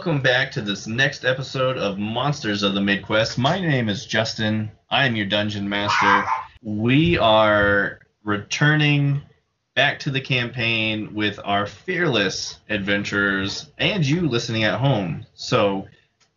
welcome 0.00 0.22
back 0.22 0.50
to 0.50 0.62
this 0.62 0.86
next 0.86 1.26
episode 1.26 1.76
of 1.76 1.98
Monsters 1.98 2.62
of 2.62 2.72
the 2.72 2.80
Midquest. 2.80 3.36
My 3.36 3.60
name 3.60 3.90
is 3.90 4.06
Justin. 4.06 4.70
I 4.88 5.04
am 5.04 5.14
your 5.14 5.26
dungeon 5.26 5.68
master. 5.68 6.24
We 6.62 7.18
are 7.18 8.00
returning 8.24 9.20
back 9.74 9.98
to 9.98 10.10
the 10.10 10.22
campaign 10.22 11.14
with 11.14 11.38
our 11.44 11.66
fearless 11.66 12.60
adventurers 12.70 13.72
and 13.76 14.02
you 14.02 14.26
listening 14.26 14.64
at 14.64 14.80
home. 14.80 15.26
So, 15.34 15.86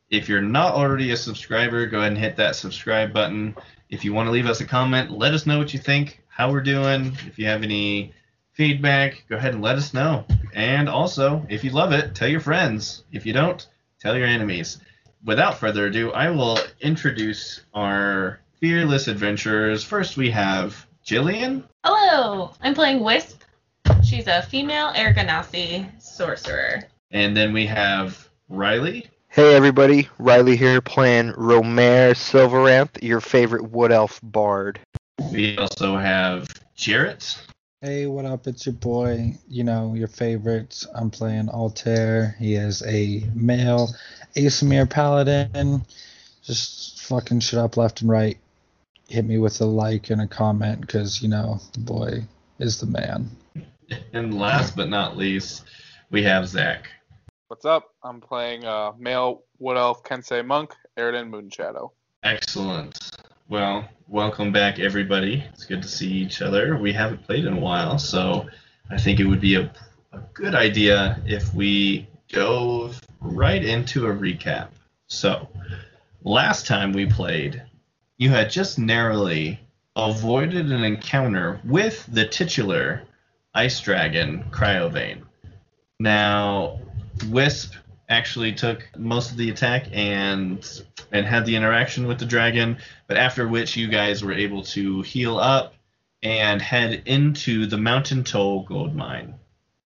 if 0.10 0.28
you're 0.28 0.42
not 0.42 0.74
already 0.74 1.12
a 1.12 1.16
subscriber, 1.18 1.86
go 1.86 2.00
ahead 2.00 2.12
and 2.12 2.20
hit 2.20 2.36
that 2.36 2.58
subscribe 2.58 3.14
button. 3.14 3.56
If 3.90 4.04
you 4.04 4.14
want 4.14 4.28
to 4.28 4.32
leave 4.32 4.48
us 4.48 4.60
a 4.60 4.66
comment, 4.66 5.10
let 5.10 5.34
us 5.34 5.46
know 5.46 5.58
what 5.58 5.74
you 5.74 5.80
think, 5.80 6.22
how 6.28 6.52
we're 6.52 6.64
doing. 6.64 7.18
If 7.28 7.40
you 7.40 7.46
have 7.46 7.64
any 7.64 8.12
feedback, 8.52 9.24
go 9.30 9.38
ahead 9.38 9.54
and 9.54 9.64
let 9.64 9.78
us 9.78 9.94
know. 9.94 10.26
And 10.54 10.88
also, 10.88 11.46
if 11.50 11.64
you 11.64 11.72
love 11.72 11.92
it, 11.92 12.16
tell 12.16 12.28
your 12.28 12.40
friends. 12.40 13.04
If 13.12 13.26
you 13.26 13.34
don't, 13.34 13.66
tell 14.00 14.16
your 14.16 14.28
enemies. 14.28 14.80
Without 15.26 15.58
further 15.58 15.88
ado, 15.88 16.12
I 16.12 16.30
will 16.30 16.60
introduce 16.82 17.62
our 17.74 18.40
fearless 18.60 19.08
adventurers. 19.08 19.84
First, 19.84 20.18
we 20.18 20.30
have 20.32 20.86
Jillian. 21.06 21.64
Hello, 21.84 22.52
I'm 22.62 22.74
playing 22.76 23.02
Wisp. 23.02 23.42
She's 24.04 24.28
a 24.28 24.42
female 24.44 24.92
air 24.96 25.14
genasi 25.14 25.90
sorcerer. 26.02 26.84
And 27.12 27.36
then 27.36 27.54
we 27.54 27.66
have 27.66 28.30
Riley. 28.50 29.08
Hey 29.30 29.56
everybody, 29.56 30.10
Riley 30.20 30.56
here 30.56 30.80
playing 30.80 31.34
Romer 31.36 32.14
Silveranth, 32.14 33.02
your 33.02 33.20
favorite 33.20 33.72
wood 33.72 33.92
elf 33.92 34.20
bard. 34.22 34.80
We 35.32 35.58
also 35.58 35.98
have 35.98 36.48
Jarrett. 36.76 37.42
Hey, 37.86 38.06
what 38.06 38.24
up? 38.24 38.48
It's 38.48 38.66
your 38.66 38.76
boy, 38.76 39.38
you 39.50 39.66
know, 39.66 39.94
your 39.94 40.08
favorites. 40.08 40.88
I'm 40.96 41.12
playing 41.12 41.50
Altair. 41.50 42.34
He 42.40 42.56
is 42.56 42.82
a 42.84 43.30
male 43.36 43.90
Aasimar 44.38 44.90
paladin. 44.90 45.86
Just 46.44 47.02
fucking 47.02 47.42
shit 47.42 47.60
up 47.60 47.76
left 47.76 48.00
and 48.00 48.10
right. 48.10 48.38
Hit 49.10 49.26
me 49.26 49.38
with 49.38 49.60
a 49.60 49.66
like 49.66 50.12
and 50.12 50.22
a 50.22 50.28
comment 50.28 50.80
because, 50.80 51.22
you 51.22 51.28
know, 51.28 51.60
the 51.74 51.82
boy 51.82 52.24
is 52.58 52.80
the 52.80 52.86
man. 52.86 53.30
And 54.14 54.40
last 54.40 54.78
but 54.78 54.88
not 54.88 55.18
least, 55.18 55.66
we 56.10 56.24
have 56.24 56.48
Zach. 56.48 56.88
What's 57.50 57.66
up? 57.66 57.90
I'm 58.02 58.22
playing 58.22 58.64
uh, 58.64 58.94
male 58.98 59.44
wood 59.60 59.76
elf 59.76 60.04
Kensei 60.04 60.46
monk, 60.46 60.74
Airden 60.98 61.30
Moonshadow. 61.30 61.92
Excellent. 62.24 63.12
Well, 63.54 63.88
welcome 64.08 64.52
back, 64.52 64.80
everybody. 64.80 65.44
It's 65.54 65.66
good 65.66 65.84
to 65.84 65.88
see 65.88 66.10
each 66.12 66.42
other. 66.42 66.76
We 66.76 66.92
haven't 66.92 67.24
played 67.24 67.46
in 67.46 67.54
a 67.54 67.60
while, 67.60 68.00
so 68.00 68.50
I 68.90 68.98
think 68.98 69.20
it 69.20 69.28
would 69.28 69.42
be 69.42 69.54
a, 69.54 69.72
a 70.12 70.18
good 70.34 70.56
idea 70.56 71.22
if 71.28 71.54
we 71.54 72.08
dove 72.30 73.00
right 73.22 73.64
into 73.64 74.08
a 74.08 74.12
recap. 74.12 74.70
So, 75.06 75.48
last 76.24 76.66
time 76.66 76.94
we 76.94 77.06
played, 77.06 77.62
you 78.18 78.32
had 78.32 78.50
just 78.50 78.80
narrowly 78.80 79.60
avoided 79.96 80.72
an 80.72 80.84
encounter 80.84 81.62
with 81.64 82.08
the 82.12 82.26
titular 82.26 83.04
ice 83.54 83.80
dragon, 83.80 84.46
Cryovain. 84.50 85.22
Now, 86.00 86.80
Wisp 87.30 87.76
actually 88.10 88.54
took 88.54 88.88
most 88.98 89.32
of 89.32 89.38
the 89.38 89.50
attack 89.50 89.88
and 89.92 90.82
and 91.12 91.26
had 91.26 91.46
the 91.46 91.56
interaction 91.56 92.08
with 92.08 92.20
the 92.20 92.26
dragon, 92.26 92.78
but 93.08 93.18
after 93.18 93.48
which 93.48 93.78
you 93.78 93.88
guys 93.88 94.24
were 94.24 94.34
able 94.34 94.64
to 94.64 95.02
heal 95.02 95.38
up 95.38 95.76
and 96.22 96.62
head 96.62 97.04
into 97.06 97.66
the 97.66 97.78
Mountain 97.78 98.24
Toll 98.24 98.64
gold 98.64 98.96
mine. 98.96 99.36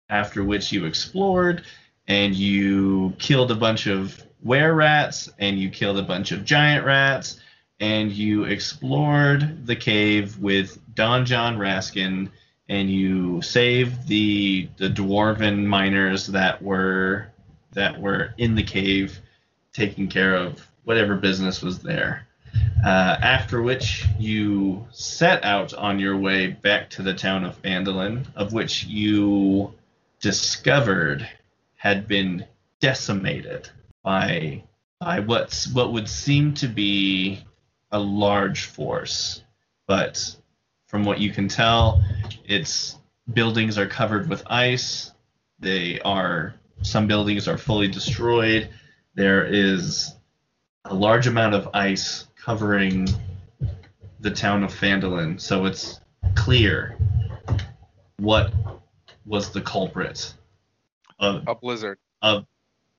After 0.08 0.44
which 0.44 0.72
you 0.72 0.84
explored 0.84 1.64
and 2.08 2.34
you 2.34 3.14
killed 3.18 3.50
a 3.50 3.56
bunch 3.56 3.86
of 3.86 4.22
were 4.42 4.74
rats 4.74 5.30
and 5.38 5.58
you 5.58 5.70
killed 5.70 5.98
a 5.98 6.02
bunch 6.02 6.32
of 6.32 6.44
giant 6.44 6.84
rats 6.84 7.40
and 7.80 8.12
you 8.12 8.44
explored 8.44 9.66
the 9.66 9.76
cave 9.76 10.38
with 10.38 10.78
Don-Jon 10.94 11.58
Raskin 11.58 12.30
and 12.68 12.90
you 12.90 13.42
saved 13.42 14.06
the 14.08 14.68
the 14.76 14.88
dwarven 14.88 15.64
miners 15.64 16.28
that 16.28 16.62
were 16.62 17.32
that 17.72 18.00
were 18.00 18.34
in 18.38 18.54
the 18.54 18.62
cave 18.62 19.18
taking 19.72 20.08
care 20.08 20.34
of 20.34 20.66
whatever 20.84 21.16
business 21.16 21.62
was 21.62 21.80
there. 21.80 22.26
Uh, 22.84 23.16
after 23.22 23.62
which 23.62 24.04
you 24.18 24.86
set 24.90 25.44
out 25.44 25.72
on 25.74 25.98
your 25.98 26.16
way 26.16 26.48
back 26.48 26.90
to 26.90 27.02
the 27.02 27.14
town 27.14 27.44
of 27.44 27.60
Phandalin, 27.62 28.26
of 28.34 28.52
which 28.52 28.84
you 28.84 29.72
discovered 30.20 31.28
had 31.76 32.06
been 32.06 32.44
decimated 32.80 33.68
by 34.02 34.62
by 35.00 35.20
what's 35.20 35.72
what 35.72 35.92
would 35.92 36.08
seem 36.08 36.54
to 36.54 36.68
be 36.68 37.42
a 37.90 37.98
large 37.98 38.64
force, 38.64 39.42
but 39.86 40.36
from 40.86 41.04
what 41.04 41.20
you 41.20 41.30
can 41.30 41.48
tell, 41.48 42.02
its 42.44 42.98
buildings 43.32 43.78
are 43.78 43.86
covered 43.86 44.28
with 44.28 44.42
ice. 44.46 45.12
They 45.58 46.00
are 46.00 46.54
some 46.82 47.06
buildings 47.06 47.48
are 47.48 47.58
fully 47.58 47.88
destroyed. 47.88 48.68
There 49.14 49.44
is 49.44 50.14
a 50.84 50.94
large 50.94 51.26
amount 51.26 51.54
of 51.54 51.68
ice 51.74 52.26
covering 52.36 53.08
the 54.20 54.30
town 54.30 54.62
of 54.64 54.72
Phandalin, 54.72 55.40
so 55.40 55.64
it's 55.64 56.00
clear 56.34 56.96
what 58.18 58.52
was 59.26 59.50
the 59.52 59.60
culprit 59.60 60.34
of 61.18 61.44
A 61.46 61.54
blizzard. 61.54 61.98
of 62.20 62.46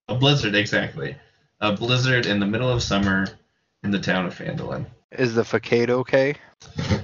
a 0.08 0.16
blizzard 0.16 0.56
exactly. 0.56 1.16
A 1.62 1.74
blizzard 1.74 2.26
in 2.26 2.40
the 2.40 2.46
middle 2.46 2.70
of 2.70 2.84
summer 2.84 3.28
in 3.84 3.92
the 3.92 4.00
town 4.00 4.26
of 4.26 4.38
Phandalin. 4.38 4.86
Is 5.12 5.36
the 5.36 5.44
facade 5.44 5.90
okay? 5.90 6.36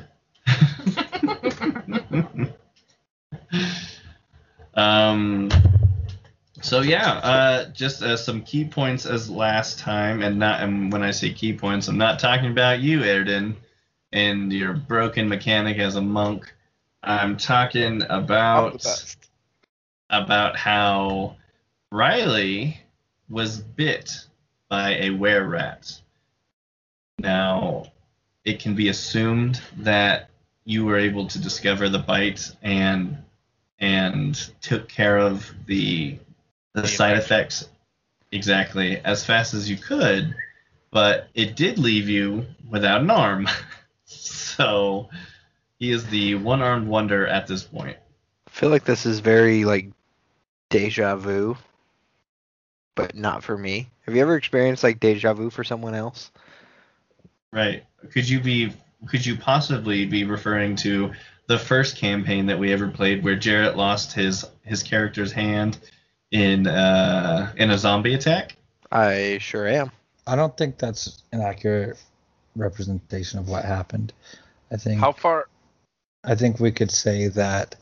um 4.76 5.50
so 6.62 6.82
yeah, 6.82 7.14
uh, 7.14 7.66
just 7.70 8.02
uh, 8.02 8.18
some 8.18 8.42
key 8.42 8.66
points 8.66 9.06
as 9.06 9.30
last 9.30 9.80
time, 9.80 10.22
and 10.22 10.40
not 10.40 10.62
and 10.62 10.92
when 10.92 11.04
I 11.04 11.12
say 11.12 11.32
key 11.32 11.54
points, 11.54 11.88
I'm 11.88 11.98
not 11.98 12.20
talking 12.20 12.52
about 12.52 12.80
you, 12.80 13.04
Erden, 13.04 13.56
and 14.12 14.52
your 14.52 14.74
broken 14.74 15.28
mechanic 15.30 15.78
as 15.78 15.96
a 15.96 16.02
monk. 16.02 16.54
I'm 17.04 17.38
talking 17.38 18.04
about 18.10 18.86
about 20.10 20.58
how 20.58 21.38
Riley 21.92 22.80
was 23.30 23.60
bit 23.60 24.26
by 24.70 24.96
a 24.96 25.10
were 25.12 25.48
rat. 25.48 26.00
Now, 27.20 27.92
it 28.44 28.60
can 28.60 28.76
be 28.76 28.90
assumed 28.90 29.62
that 29.78 30.30
you 30.66 30.86
were 30.86 30.98
able 30.98 31.28
to 31.28 31.40
discover 31.40 31.90
the 31.90 32.00
bite 32.00 32.52
and 32.62 33.18
and 33.80 34.36
took 34.62 34.90
care 34.90 35.18
of 35.18 35.50
the 35.66 36.20
the 36.74 36.82
The 36.82 36.88
side 36.88 37.16
infection. 37.16 37.26
effects 37.26 37.70
exactly 38.32 38.98
as 38.98 39.26
fast 39.26 39.54
as 39.54 39.70
you 39.70 39.78
could, 39.78 40.36
but 40.92 41.28
it 41.34 41.56
did 41.56 41.80
leave 41.80 42.10
you 42.10 42.46
without 42.70 43.02
an 43.02 43.10
arm. 43.10 43.48
so 44.06 45.10
he 45.80 45.92
is 45.92 46.06
the 46.08 46.36
one-armed 46.36 46.88
wonder 46.88 47.26
at 47.28 47.48
this 47.48 47.64
point. 47.64 47.98
I 48.48 48.50
feel 48.52 48.70
like 48.70 48.84
this 48.84 49.06
is 49.06 49.20
very 49.20 49.66
like 49.66 49.92
deja 50.70 51.16
vu, 51.16 51.58
but 52.96 53.16
not 53.16 53.44
for 53.44 53.58
me. 53.58 53.90
Have 54.06 54.16
you 54.16 54.22
ever 54.22 54.36
experienced 54.36 54.84
like 54.84 55.00
deja 55.00 55.34
vu 55.34 55.50
for 55.50 55.64
someone 55.64 55.96
else? 55.96 56.32
Right. 57.52 57.84
Could 58.12 58.28
you 58.30 58.40
be 58.40 58.74
could 59.08 59.26
you 59.26 59.38
possibly 59.38 60.06
be 60.06 60.26
referring 60.26 60.76
to 60.78 61.14
the 61.48 61.58
first 61.58 61.98
campaign 61.98 62.46
that 62.48 62.60
we 62.60 62.72
ever 62.74 62.88
played 62.90 63.24
where 63.24 63.36
Jarrett 63.36 63.78
lost 63.78 64.14
his 64.14 64.46
his 64.64 64.84
character's 64.84 65.32
hand 65.32 65.80
in 66.32 66.68
uh 66.68 67.52
in 67.58 67.72
a 67.72 67.78
zombie 67.78 68.14
attack? 68.14 68.56
I 68.92 69.38
sure 69.40 69.68
am. 69.68 69.92
I 70.28 70.36
don't 70.36 70.56
think 70.56 70.78
that's 70.78 71.24
an 71.32 71.42
accurate 71.42 71.98
representation 72.56 73.40
of 73.40 73.48
what 73.48 73.66
happened. 73.66 74.14
I 74.72 74.78
think 74.78 75.00
How 75.00 75.12
far? 75.12 75.48
I 76.24 76.36
think 76.36 76.60
we 76.60 76.72
could 76.72 76.92
say 76.92 77.28
that 77.30 77.76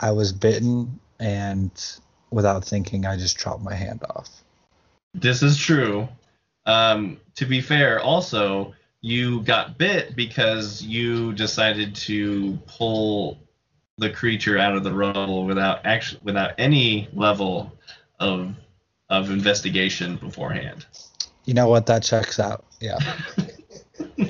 I 0.00 0.12
was 0.12 0.32
bitten 0.32 1.00
and 1.20 1.70
without 2.30 2.64
thinking 2.64 3.06
I 3.06 3.16
just 3.16 3.38
chopped 3.38 3.62
my 3.62 3.74
hand 3.74 4.02
off. 4.10 4.30
This 5.14 5.42
is 5.42 5.56
true. 5.56 6.08
Um 6.66 7.20
to 7.36 7.46
be 7.46 7.60
fair, 7.60 8.00
also 8.00 8.74
you 9.00 9.42
got 9.42 9.78
bit 9.78 10.14
because 10.14 10.80
you 10.80 11.32
decided 11.32 11.94
to 11.96 12.56
pull 12.66 13.38
the 13.98 14.10
creature 14.10 14.58
out 14.58 14.74
of 14.76 14.84
the 14.84 14.92
rubble 14.92 15.44
without 15.44 15.84
actually 15.84 16.20
without 16.22 16.52
any 16.58 17.08
level 17.12 17.72
of 18.18 18.54
of 19.10 19.30
investigation 19.30 20.16
beforehand. 20.16 20.86
You 21.44 21.54
know 21.54 21.68
what? 21.68 21.86
That 21.86 22.02
checks 22.02 22.38
out. 22.40 22.64
Yeah. 22.80 22.98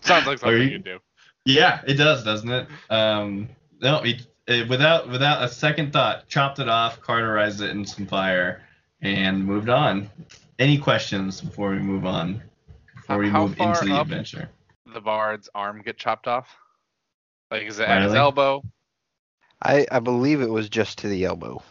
Sounds 0.00 0.26
like 0.26 0.38
something 0.38 0.52
you- 0.62 0.68
you 0.68 0.78
do. 0.78 0.98
Yeah, 1.44 1.80
it 1.86 1.94
does, 1.94 2.24
doesn't 2.24 2.50
it? 2.50 2.68
Um, 2.90 3.48
no, 3.80 4.02
it, 4.02 4.26
it, 4.46 4.68
without 4.68 5.08
without 5.08 5.42
a 5.42 5.48
second 5.48 5.92
thought, 5.94 6.28
chopped 6.28 6.58
it 6.58 6.68
off, 6.68 7.00
cauterized 7.00 7.62
it 7.62 7.70
in 7.70 7.86
some 7.86 8.06
fire, 8.06 8.62
and 9.00 9.44
moved 9.46 9.70
on. 9.70 10.10
Any 10.58 10.76
questions 10.76 11.40
before 11.40 11.70
we 11.70 11.78
move 11.78 12.04
on? 12.04 12.42
Before 12.96 13.16
we 13.18 13.30
How 13.30 13.46
move 13.46 13.56
far 13.56 13.70
into 13.72 13.86
the 13.86 13.94
up? 13.94 14.02
adventure. 14.02 14.50
The 14.92 15.00
bard's 15.00 15.48
arm 15.54 15.80
get 15.82 15.96
chopped 15.96 16.26
off? 16.26 16.48
Like, 17.50 17.62
is 17.62 17.78
it 17.78 17.88
at 17.88 18.02
his 18.02 18.12
Riley? 18.12 18.18
elbow? 18.18 18.62
I 19.62 19.86
I 19.90 19.98
believe 20.00 20.40
it 20.40 20.50
was 20.50 20.68
just 20.68 20.98
to 20.98 21.08
the 21.08 21.24
elbow. 21.24 21.62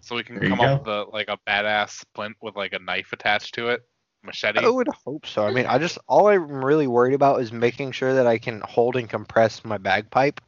So 0.00 0.16
we 0.16 0.24
can 0.24 0.36
There 0.36 0.44
you 0.48 0.50
come 0.56 0.60
up 0.60 0.80
with 0.80 0.88
a, 0.88 1.04
like 1.12 1.28
a 1.28 1.38
badass 1.48 1.90
splint 2.00 2.36
with 2.42 2.56
like 2.56 2.72
a 2.72 2.78
knife 2.78 3.12
attached 3.12 3.54
to 3.54 3.68
it, 3.68 3.82
machete. 4.24 4.60
I 4.64 4.68
would 4.68 4.88
hope 4.88 5.26
so. 5.26 5.46
I 5.46 5.52
mean, 5.52 5.66
I 5.66 5.78
just 5.78 5.98
all 6.08 6.28
I'm 6.28 6.64
really 6.64 6.86
worried 6.86 7.14
about 7.14 7.40
is 7.40 7.52
making 7.52 7.92
sure 7.92 8.14
that 8.14 8.26
I 8.26 8.38
can 8.38 8.60
hold 8.62 8.96
and 8.96 9.08
compress 9.08 9.64
my 9.64 9.78
bagpipe 9.78 10.40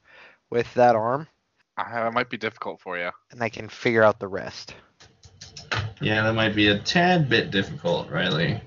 with 0.50 0.72
that 0.74 0.94
arm, 0.96 1.26
Ah, 1.76 1.88
that 1.92 2.12
might 2.12 2.30
be 2.30 2.36
difficult 2.36 2.80
for 2.80 2.98
you. 2.98 3.10
and 3.32 3.42
I 3.42 3.48
can 3.48 3.68
figure 3.68 4.02
out 4.02 4.20
the 4.20 4.28
rest. 4.28 4.74
Yeah, 6.00 6.22
that 6.22 6.34
might 6.34 6.54
be 6.54 6.68
a 6.68 6.78
tad 6.78 7.28
bit 7.28 7.50
difficult, 7.50 8.10
Riley. 8.10 8.60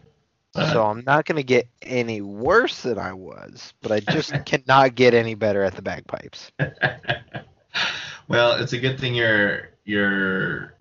So 0.63 0.83
I'm 0.85 1.03
not 1.05 1.25
gonna 1.25 1.43
get 1.43 1.67
any 1.81 2.21
worse 2.21 2.81
than 2.83 2.97
I 2.97 3.13
was, 3.13 3.73
but 3.81 3.91
I 3.91 3.99
just 3.99 4.33
cannot 4.45 4.95
get 4.95 5.13
any 5.13 5.35
better 5.35 5.63
at 5.63 5.75
the 5.75 5.81
bagpipes. 5.81 6.51
well, 8.27 8.53
it's 8.53 8.73
a 8.73 8.77
good 8.79 8.99
thing 8.99 9.15
your 9.15 9.69
your 9.85 10.73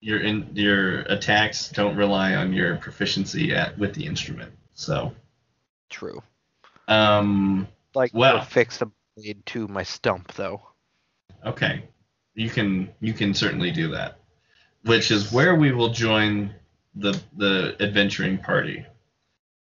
your 0.00 0.20
in 0.20 0.50
your 0.54 1.00
attacks 1.02 1.68
don't 1.70 1.96
rely 1.96 2.34
on 2.34 2.52
your 2.52 2.76
proficiency 2.76 3.54
at 3.54 3.76
with 3.78 3.94
the 3.94 4.06
instrument. 4.06 4.52
So, 4.74 5.12
True. 5.90 6.22
um, 6.88 7.68
Like 7.94 8.12
Well. 8.14 8.40
to 8.40 8.44
fix 8.46 8.78
the 8.78 8.90
blade 9.16 9.44
to 9.46 9.68
my 9.68 9.82
stump 9.82 10.32
though. 10.34 10.62
okay, 11.44 11.84
you 12.34 12.48
can 12.50 12.88
you 13.00 13.12
can 13.12 13.34
certainly 13.34 13.70
do 13.70 13.88
that, 13.92 14.18
which 14.84 15.10
is 15.10 15.32
where 15.32 15.54
we 15.56 15.72
will 15.72 15.90
join 15.90 16.54
the 16.94 17.20
the 17.36 17.76
adventuring 17.80 18.38
party. 18.38 18.84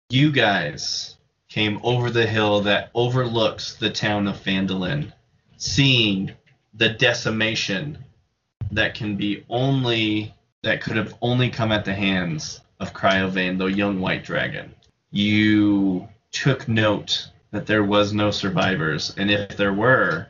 You 0.09 0.31
guys 0.31 1.17
came 1.49 1.79
over 1.83 2.11
the 2.11 2.27
hill 2.27 2.61
that 2.61 2.91
overlooks 2.93 3.73
the 3.73 3.89
town 3.89 4.27
of 4.27 4.37
Phandalin, 4.37 5.11
seeing 5.57 6.31
the 6.75 6.89
decimation 6.89 7.97
that 8.71 8.93
can 8.93 9.15
be 9.15 9.43
only 9.49 10.31
that 10.61 10.81
could 10.81 10.95
have 10.95 11.15
only 11.21 11.49
come 11.49 11.71
at 11.71 11.85
the 11.85 11.93
hands 11.93 12.61
of 12.79 12.93
Cryovain, 12.93 13.57
the 13.57 13.65
young 13.65 13.99
white 13.99 14.23
dragon. 14.23 14.75
You 15.09 16.07
took 16.31 16.67
note 16.67 17.29
that 17.49 17.65
there 17.65 17.83
was 17.83 18.13
no 18.13 18.29
survivors, 18.29 19.13
and 19.17 19.31
if 19.31 19.57
there 19.57 19.73
were, 19.73 20.27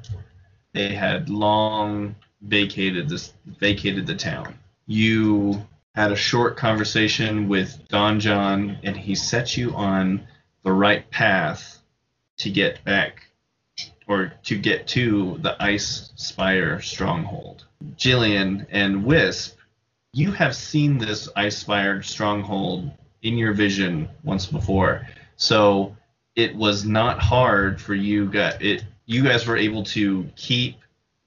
they 0.71 0.93
had 0.93 1.29
long 1.29 2.15
vacated 2.41 3.09
this 3.09 3.33
vacated 3.45 4.07
the 4.07 4.15
town. 4.15 4.57
You 4.87 5.65
had 5.95 6.11
a 6.11 6.15
short 6.15 6.57
conversation 6.57 7.47
with 7.47 7.87
Don 7.87 8.19
John, 8.19 8.77
and 8.83 8.97
he 8.97 9.15
set 9.15 9.55
you 9.55 9.73
on 9.73 10.27
the 10.63 10.73
right 10.73 11.09
path 11.09 11.79
to 12.37 12.49
get 12.49 12.83
back 12.83 13.27
or 14.05 14.33
to 14.43 14.57
get 14.57 14.87
to 14.87 15.37
the 15.41 15.55
Ice 15.63 16.11
Spire 16.15 16.81
stronghold. 16.81 17.65
Jillian 17.95 18.65
and 18.69 19.05
Wisp, 19.05 19.57
you 20.11 20.31
have 20.33 20.55
seen 20.55 20.97
this 20.97 21.29
Ice 21.35 21.57
Spire 21.57 22.01
stronghold 22.03 22.91
in 23.21 23.37
your 23.37 23.53
vision 23.53 24.09
once 24.23 24.45
before. 24.45 25.07
So 25.37 25.95
it 26.35 26.55
was 26.55 26.85
not 26.85 27.19
hard 27.19 27.79
for 27.79 27.95
you 27.95 28.29
guys 28.29 28.57
it 28.59 28.83
you 29.05 29.23
guys 29.23 29.47
were 29.47 29.57
able 29.57 29.83
to 29.83 30.29
keep 30.35 30.79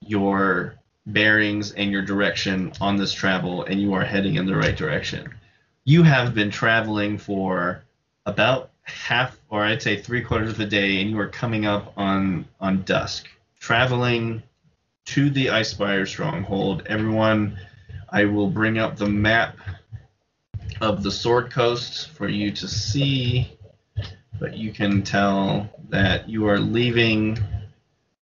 your 0.05 0.78
bearings 1.13 1.71
and 1.71 1.91
your 1.91 2.01
direction 2.01 2.71
on 2.81 2.97
this 2.97 3.13
travel 3.13 3.63
and 3.63 3.81
you 3.81 3.93
are 3.93 4.03
heading 4.03 4.35
in 4.35 4.45
the 4.45 4.55
right 4.55 4.75
direction. 4.75 5.33
You 5.83 6.03
have 6.03 6.33
been 6.33 6.51
traveling 6.51 7.17
for 7.17 7.83
about 8.25 8.71
half 8.83 9.39
or 9.49 9.63
I'd 9.63 9.81
say 9.81 10.01
three 10.01 10.21
quarters 10.21 10.51
of 10.51 10.59
a 10.59 10.65
day 10.65 11.01
and 11.01 11.09
you 11.09 11.19
are 11.19 11.27
coming 11.27 11.65
up 11.65 11.93
on 11.97 12.45
on 12.59 12.83
dusk. 12.83 13.27
Traveling 13.59 14.43
to 15.05 15.29
the 15.29 15.47
Icespire 15.47 16.07
stronghold. 16.07 16.83
Everyone 16.85 17.57
I 18.09 18.25
will 18.25 18.49
bring 18.49 18.77
up 18.77 18.97
the 18.97 19.09
map 19.09 19.57
of 20.81 21.03
the 21.03 21.11
Sword 21.11 21.51
Coast 21.51 22.09
for 22.11 22.27
you 22.27 22.51
to 22.51 22.67
see, 22.67 23.57
but 24.39 24.55
you 24.55 24.71
can 24.71 25.03
tell 25.03 25.69
that 25.89 26.29
you 26.29 26.47
are 26.47 26.59
leaving 26.59 27.37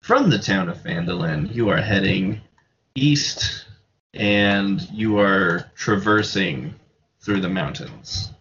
from 0.01 0.29
the 0.29 0.39
town 0.39 0.69
of 0.69 0.77
Phandalin. 0.77 1.53
You 1.53 1.69
are 1.69 1.77
heading 1.77 2.41
east 2.95 3.65
and 4.13 4.81
you 4.91 5.19
are 5.19 5.71
traversing 5.75 6.75
through 7.21 7.41
the 7.41 7.49
mountains. 7.49 8.31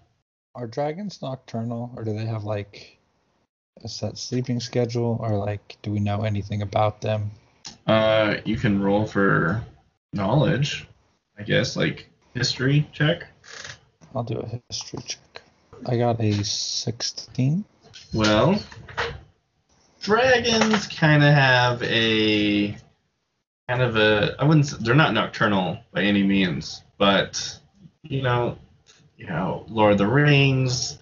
Are 0.54 0.66
dragons 0.66 1.22
nocturnal, 1.22 1.92
or 1.96 2.02
do 2.02 2.12
they 2.12 2.26
have 2.26 2.44
like 2.44 2.98
a 3.84 3.88
set 3.88 4.18
sleeping 4.18 4.60
schedule, 4.60 5.18
or 5.20 5.36
like 5.36 5.76
do 5.82 5.90
we 5.92 6.00
know 6.00 6.22
anything 6.22 6.62
about 6.62 7.00
them? 7.00 7.30
Uh, 7.86 8.36
you 8.44 8.56
can 8.56 8.82
roll 8.82 9.06
for 9.06 9.64
knowledge, 10.12 10.88
I 11.38 11.42
guess, 11.42 11.76
like 11.76 12.08
history 12.34 12.88
check. 12.92 13.26
I'll 14.14 14.24
do 14.24 14.38
a 14.38 14.60
history 14.68 15.00
check. 15.06 15.42
I 15.86 15.96
got 15.96 16.20
a 16.20 16.44
16. 16.44 17.64
Well, 18.12 18.60
dragons 20.02 20.86
kind 20.88 21.22
of 21.22 21.32
have 21.32 21.82
a 21.84 22.76
kind 23.70 23.82
of 23.82 23.94
a 23.94 24.34
I 24.40 24.44
wouldn't 24.44 24.68
they're 24.80 24.96
not 24.96 25.14
nocturnal 25.14 25.78
by 25.92 26.02
any 26.02 26.24
means, 26.24 26.82
but 26.98 27.56
you 28.02 28.20
know, 28.20 28.58
you 29.16 29.28
know, 29.28 29.64
Lord 29.68 29.92
of 29.92 29.98
the 29.98 30.08
Rings, 30.08 30.98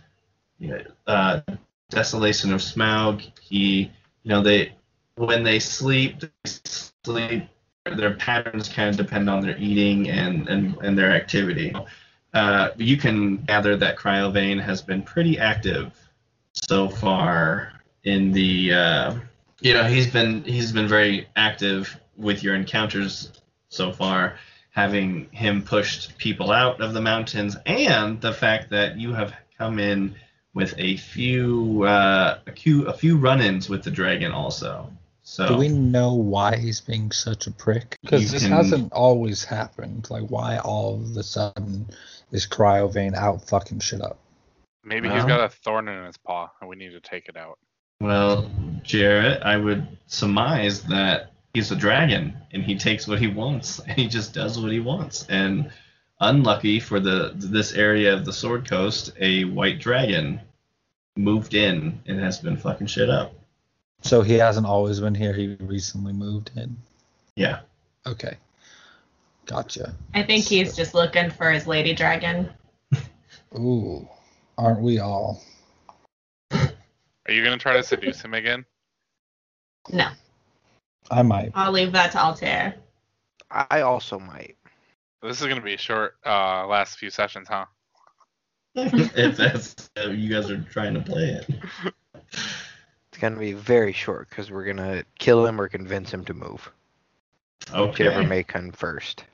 you 0.58 0.68
know, 0.68 0.82
uh, 1.06 1.40
Desolation 1.88 2.52
of 2.52 2.60
Smaug. 2.60 3.26
He, 3.40 3.90
you 4.22 4.28
know, 4.28 4.42
they 4.42 4.74
when 5.14 5.42
they 5.42 5.58
sleep, 5.58 6.20
they 6.20 6.28
sleep. 6.44 7.44
Their 7.86 8.14
patterns 8.16 8.68
kind 8.68 8.90
of 8.90 8.98
depend 8.98 9.30
on 9.30 9.40
their 9.40 9.56
eating 9.56 10.10
and 10.10 10.46
and, 10.46 10.76
and 10.82 10.98
their 10.98 11.12
activity. 11.12 11.74
Uh, 12.34 12.68
you 12.76 12.98
can 12.98 13.38
gather 13.44 13.76
that 13.76 13.96
Cryovain 13.96 14.62
has 14.62 14.82
been 14.82 15.00
pretty 15.00 15.38
active 15.38 15.92
so 16.52 16.90
far 16.90 17.72
in 18.04 18.30
the 18.30 18.74
uh, 18.74 19.14
you 19.62 19.72
know 19.72 19.84
he's 19.84 20.06
been 20.06 20.44
he's 20.44 20.70
been 20.70 20.86
very 20.86 21.26
active 21.34 21.98
with 22.18 22.42
your 22.42 22.54
encounters 22.54 23.30
so 23.68 23.92
far 23.92 24.38
having 24.70 25.28
him 25.30 25.62
pushed 25.62 26.18
people 26.18 26.50
out 26.50 26.80
of 26.80 26.92
the 26.92 27.00
mountains 27.00 27.56
and 27.64 28.20
the 28.20 28.32
fact 28.32 28.70
that 28.70 28.96
you 28.98 29.14
have 29.14 29.32
come 29.56 29.78
in 29.78 30.14
with 30.54 30.74
a 30.78 30.96
few 30.96 31.84
uh, 31.84 32.38
a 32.46 32.52
few 32.52 32.86
a 32.86 32.92
few 32.92 33.16
run-ins 33.16 33.68
with 33.68 33.82
the 33.82 33.90
dragon 33.90 34.32
also 34.32 34.90
so 35.28 35.46
Do 35.46 35.56
we 35.58 35.68
know 35.68 36.14
why 36.14 36.56
he's 36.56 36.80
being 36.80 37.12
such 37.12 37.46
a 37.46 37.50
prick? 37.50 37.98
Because 38.00 38.32
this 38.32 38.44
can- 38.44 38.52
hasn't 38.52 38.94
always 38.94 39.44
happened. 39.44 40.08
Like, 40.08 40.26
why 40.28 40.56
all 40.56 40.94
of 40.94 41.14
a 41.18 41.22
sudden 41.22 41.86
is 42.32 42.46
Cryovain 42.46 43.14
out 43.14 43.46
fucking 43.46 43.80
shit 43.80 44.00
up? 44.00 44.18
Maybe 44.84 45.10
he's 45.10 45.26
got 45.26 45.44
a 45.44 45.50
thorn 45.50 45.86
in 45.86 46.06
his 46.06 46.16
paw 46.16 46.50
and 46.62 46.70
we 46.70 46.76
need 46.76 46.92
to 46.92 47.00
take 47.00 47.28
it 47.28 47.36
out. 47.36 47.58
well 48.00 48.50
Jarrett 48.82 49.42
I 49.42 49.58
would 49.58 49.86
surmise 50.06 50.84
that 50.84 51.32
he's 51.54 51.70
a 51.70 51.76
dragon 51.76 52.36
and 52.52 52.62
he 52.62 52.76
takes 52.76 53.08
what 53.08 53.18
he 53.18 53.26
wants 53.26 53.78
and 53.86 53.92
he 53.92 54.08
just 54.08 54.34
does 54.34 54.58
what 54.58 54.72
he 54.72 54.80
wants 54.80 55.26
and 55.28 55.70
unlucky 56.20 56.80
for 56.80 57.00
the 57.00 57.32
this 57.34 57.72
area 57.72 58.12
of 58.12 58.24
the 58.24 58.32
Sword 58.32 58.68
Coast, 58.68 59.12
a 59.20 59.44
white 59.44 59.78
dragon 59.78 60.40
moved 61.16 61.54
in 61.54 62.00
and 62.06 62.20
has 62.20 62.38
been 62.38 62.56
fucking 62.56 62.86
shit 62.86 63.10
up. 63.10 63.34
So 64.02 64.22
he 64.22 64.34
hasn't 64.34 64.66
always 64.66 65.00
been 65.00 65.14
here. 65.14 65.32
He 65.32 65.56
recently 65.60 66.12
moved 66.12 66.52
in. 66.56 66.76
Yeah. 67.34 67.60
Okay. 68.06 68.36
Gotcha. 69.46 69.94
I 70.14 70.22
think 70.22 70.44
he's 70.44 70.76
just 70.76 70.94
looking 70.94 71.30
for 71.30 71.50
his 71.50 71.66
lady 71.66 71.94
dragon. 71.94 72.50
Ooh, 73.58 74.08
aren't 74.56 74.80
we 74.80 74.98
all? 74.98 75.42
Are 76.52 77.34
you 77.34 77.44
gonna 77.44 77.58
try 77.58 77.74
to 77.74 77.82
seduce 77.82 78.20
him 78.20 78.34
again? 78.34 78.64
No, 79.90 80.08
I 81.10 81.22
might. 81.22 81.52
I'll 81.54 81.72
leave 81.72 81.92
that 81.92 82.12
to 82.12 82.22
Altair. 82.22 82.76
I 83.50 83.80
also 83.80 84.18
might. 84.18 84.56
This 85.22 85.40
is 85.40 85.46
gonna 85.46 85.60
be 85.60 85.74
a 85.74 85.78
short 85.78 86.16
uh, 86.24 86.66
last 86.66 86.98
few 86.98 87.10
sessions, 87.10 87.48
huh? 87.48 87.64
if 88.74 89.36
that's 89.36 89.90
how 89.96 90.10
you 90.10 90.32
guys 90.32 90.50
are 90.50 90.60
trying 90.62 90.94
to 90.94 91.00
play 91.00 91.40
it. 91.40 91.48
It's 92.24 93.18
gonna 93.18 93.38
be 93.38 93.52
very 93.52 93.92
short 93.92 94.28
because 94.28 94.50
we're 94.50 94.64
gonna 94.64 95.04
kill 95.18 95.44
him 95.44 95.60
or 95.60 95.68
convince 95.68 96.12
him 96.12 96.24
to 96.26 96.34
move. 96.34 96.70
Whichever 97.72 98.20
Okay. 98.20 98.26
may 98.26 98.42
come 98.44 98.70
first. 98.70 99.24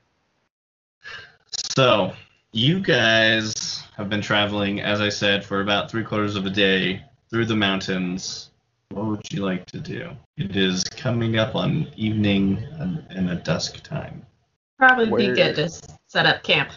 So 1.75 2.13
you 2.51 2.79
guys 2.79 3.83
have 3.97 4.09
been 4.09 4.21
traveling, 4.21 4.81
as 4.81 5.01
I 5.01 5.09
said, 5.09 5.45
for 5.45 5.61
about 5.61 5.91
three 5.91 6.03
quarters 6.03 6.35
of 6.35 6.45
a 6.45 6.49
day 6.49 7.03
through 7.29 7.45
the 7.45 7.55
mountains. 7.55 8.49
What 8.89 9.05
would 9.05 9.31
you 9.31 9.43
like 9.43 9.65
to 9.67 9.79
do? 9.79 10.11
It 10.37 10.55
is 10.55 10.83
coming 10.83 11.37
up 11.37 11.55
on 11.55 11.87
evening 11.95 12.63
and, 12.79 13.03
and 13.09 13.29
a 13.29 13.35
dusk 13.35 13.83
time. 13.83 14.25
Probably 14.77 15.09
Where- 15.09 15.29
be 15.31 15.35
good 15.35 15.55
to 15.55 15.63
s- 15.65 15.81
set 16.07 16.25
up 16.25 16.43
camp. 16.43 16.69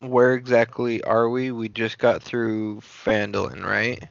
where 0.00 0.34
exactly 0.34 1.02
are 1.04 1.28
we? 1.28 1.52
We 1.52 1.68
just 1.68 1.98
got 1.98 2.22
through 2.22 2.80
Phandalin, 2.80 3.64
right? 3.64 4.02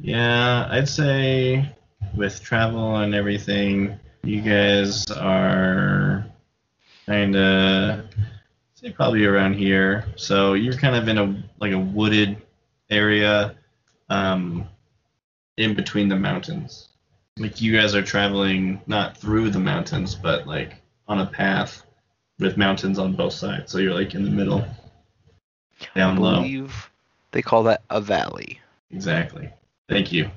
Yeah, 0.00 0.66
I'd 0.70 0.88
say 0.88 1.68
with 2.16 2.42
travel 2.42 2.96
and 2.96 3.14
everything, 3.14 3.98
you 4.24 4.40
guys 4.40 5.08
are 5.12 6.26
kind 7.06 7.36
of 7.36 8.06
say 8.74 8.90
probably 8.90 9.24
around 9.26 9.54
here. 9.54 10.06
So 10.16 10.54
you're 10.54 10.74
kind 10.74 10.96
of 10.96 11.06
in 11.06 11.18
a 11.18 11.44
like 11.60 11.72
a 11.72 11.78
wooded 11.78 12.40
area, 12.88 13.54
um, 14.08 14.66
in 15.60 15.74
between 15.74 16.08
the 16.08 16.16
mountains. 16.16 16.88
Like 17.38 17.60
you 17.60 17.76
guys 17.76 17.94
are 17.94 18.02
traveling 18.02 18.80
not 18.86 19.16
through 19.16 19.50
the 19.50 19.58
mountains, 19.58 20.14
but 20.14 20.46
like 20.46 20.74
on 21.06 21.20
a 21.20 21.26
path 21.26 21.84
with 22.38 22.56
mountains 22.56 22.98
on 22.98 23.14
both 23.14 23.34
sides. 23.34 23.70
So 23.70 23.78
you're 23.78 23.94
like 23.94 24.14
in 24.14 24.24
the 24.24 24.30
middle, 24.30 24.64
down 25.94 26.16
I 26.16 26.20
low. 26.20 26.68
they 27.32 27.42
call 27.42 27.62
that 27.64 27.82
a 27.90 28.00
valley. 28.00 28.58
Exactly. 28.90 29.50
Thank 29.88 30.12
you. 30.12 30.30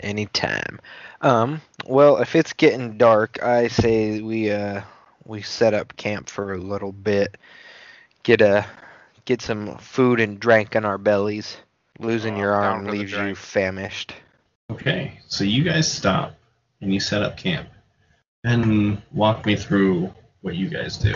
Anytime. 0.00 0.78
Um, 1.22 1.62
well, 1.86 2.18
if 2.18 2.36
it's 2.36 2.52
getting 2.52 2.98
dark, 2.98 3.42
I 3.42 3.68
say 3.68 4.20
we 4.20 4.50
uh 4.50 4.82
we 5.24 5.40
set 5.40 5.72
up 5.72 5.96
camp 5.96 6.28
for 6.28 6.52
a 6.52 6.58
little 6.58 6.92
bit. 6.92 7.38
Get 8.22 8.42
a 8.42 8.66
get 9.24 9.40
some 9.40 9.78
food 9.78 10.20
and 10.20 10.38
drink 10.38 10.76
in 10.76 10.84
our 10.84 10.98
bellies. 10.98 11.56
Losing 11.98 12.34
Oh, 12.36 12.38
your 12.38 12.52
arm 12.54 12.86
leaves 12.86 13.12
you 13.12 13.34
famished. 13.34 14.14
Okay, 14.70 15.20
so 15.28 15.44
you 15.44 15.64
guys 15.64 15.90
stop 15.90 16.34
and 16.80 16.92
you 16.92 17.00
set 17.00 17.22
up 17.22 17.36
camp. 17.36 17.68
And 18.44 19.02
walk 19.12 19.44
me 19.46 19.56
through 19.56 20.12
what 20.42 20.54
you 20.54 20.68
guys 20.68 20.96
do. 20.96 21.14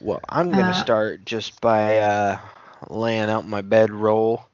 Well, 0.00 0.20
I'm 0.28 0.50
gonna 0.50 0.70
Uh, 0.70 0.82
start 0.82 1.24
just 1.24 1.60
by 1.60 1.98
uh 1.98 2.38
laying 2.88 3.30
out 3.30 3.46
my 3.46 3.60
bedroll 3.62 4.48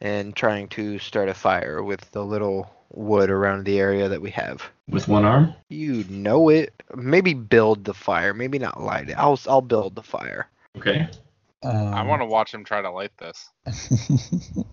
and 0.00 0.34
trying 0.34 0.68
to 0.68 0.98
start 0.98 1.28
a 1.28 1.34
fire 1.34 1.82
with 1.82 2.10
the 2.12 2.24
little 2.24 2.70
wood 2.90 3.30
around 3.30 3.64
the 3.64 3.80
area 3.80 4.08
that 4.08 4.20
we 4.20 4.30
have. 4.30 4.62
With 4.88 5.08
one 5.08 5.24
arm? 5.24 5.54
You 5.68 6.04
know 6.08 6.48
it. 6.50 6.72
Maybe 6.94 7.34
build 7.34 7.84
the 7.84 7.94
fire. 7.94 8.32
Maybe 8.34 8.58
not 8.58 8.80
light 8.80 9.08
it. 9.08 9.18
I'll 9.18 9.38
I'll 9.48 9.60
build 9.62 9.96
the 9.96 10.02
fire. 10.02 10.48
Okay. 10.76 11.08
Um, 11.62 11.94
I 11.94 12.02
want 12.02 12.20
to 12.20 12.26
watch 12.26 12.52
him 12.52 12.62
try 12.64 12.82
to 12.82 12.90
light 12.90 13.12
this. 13.18 13.48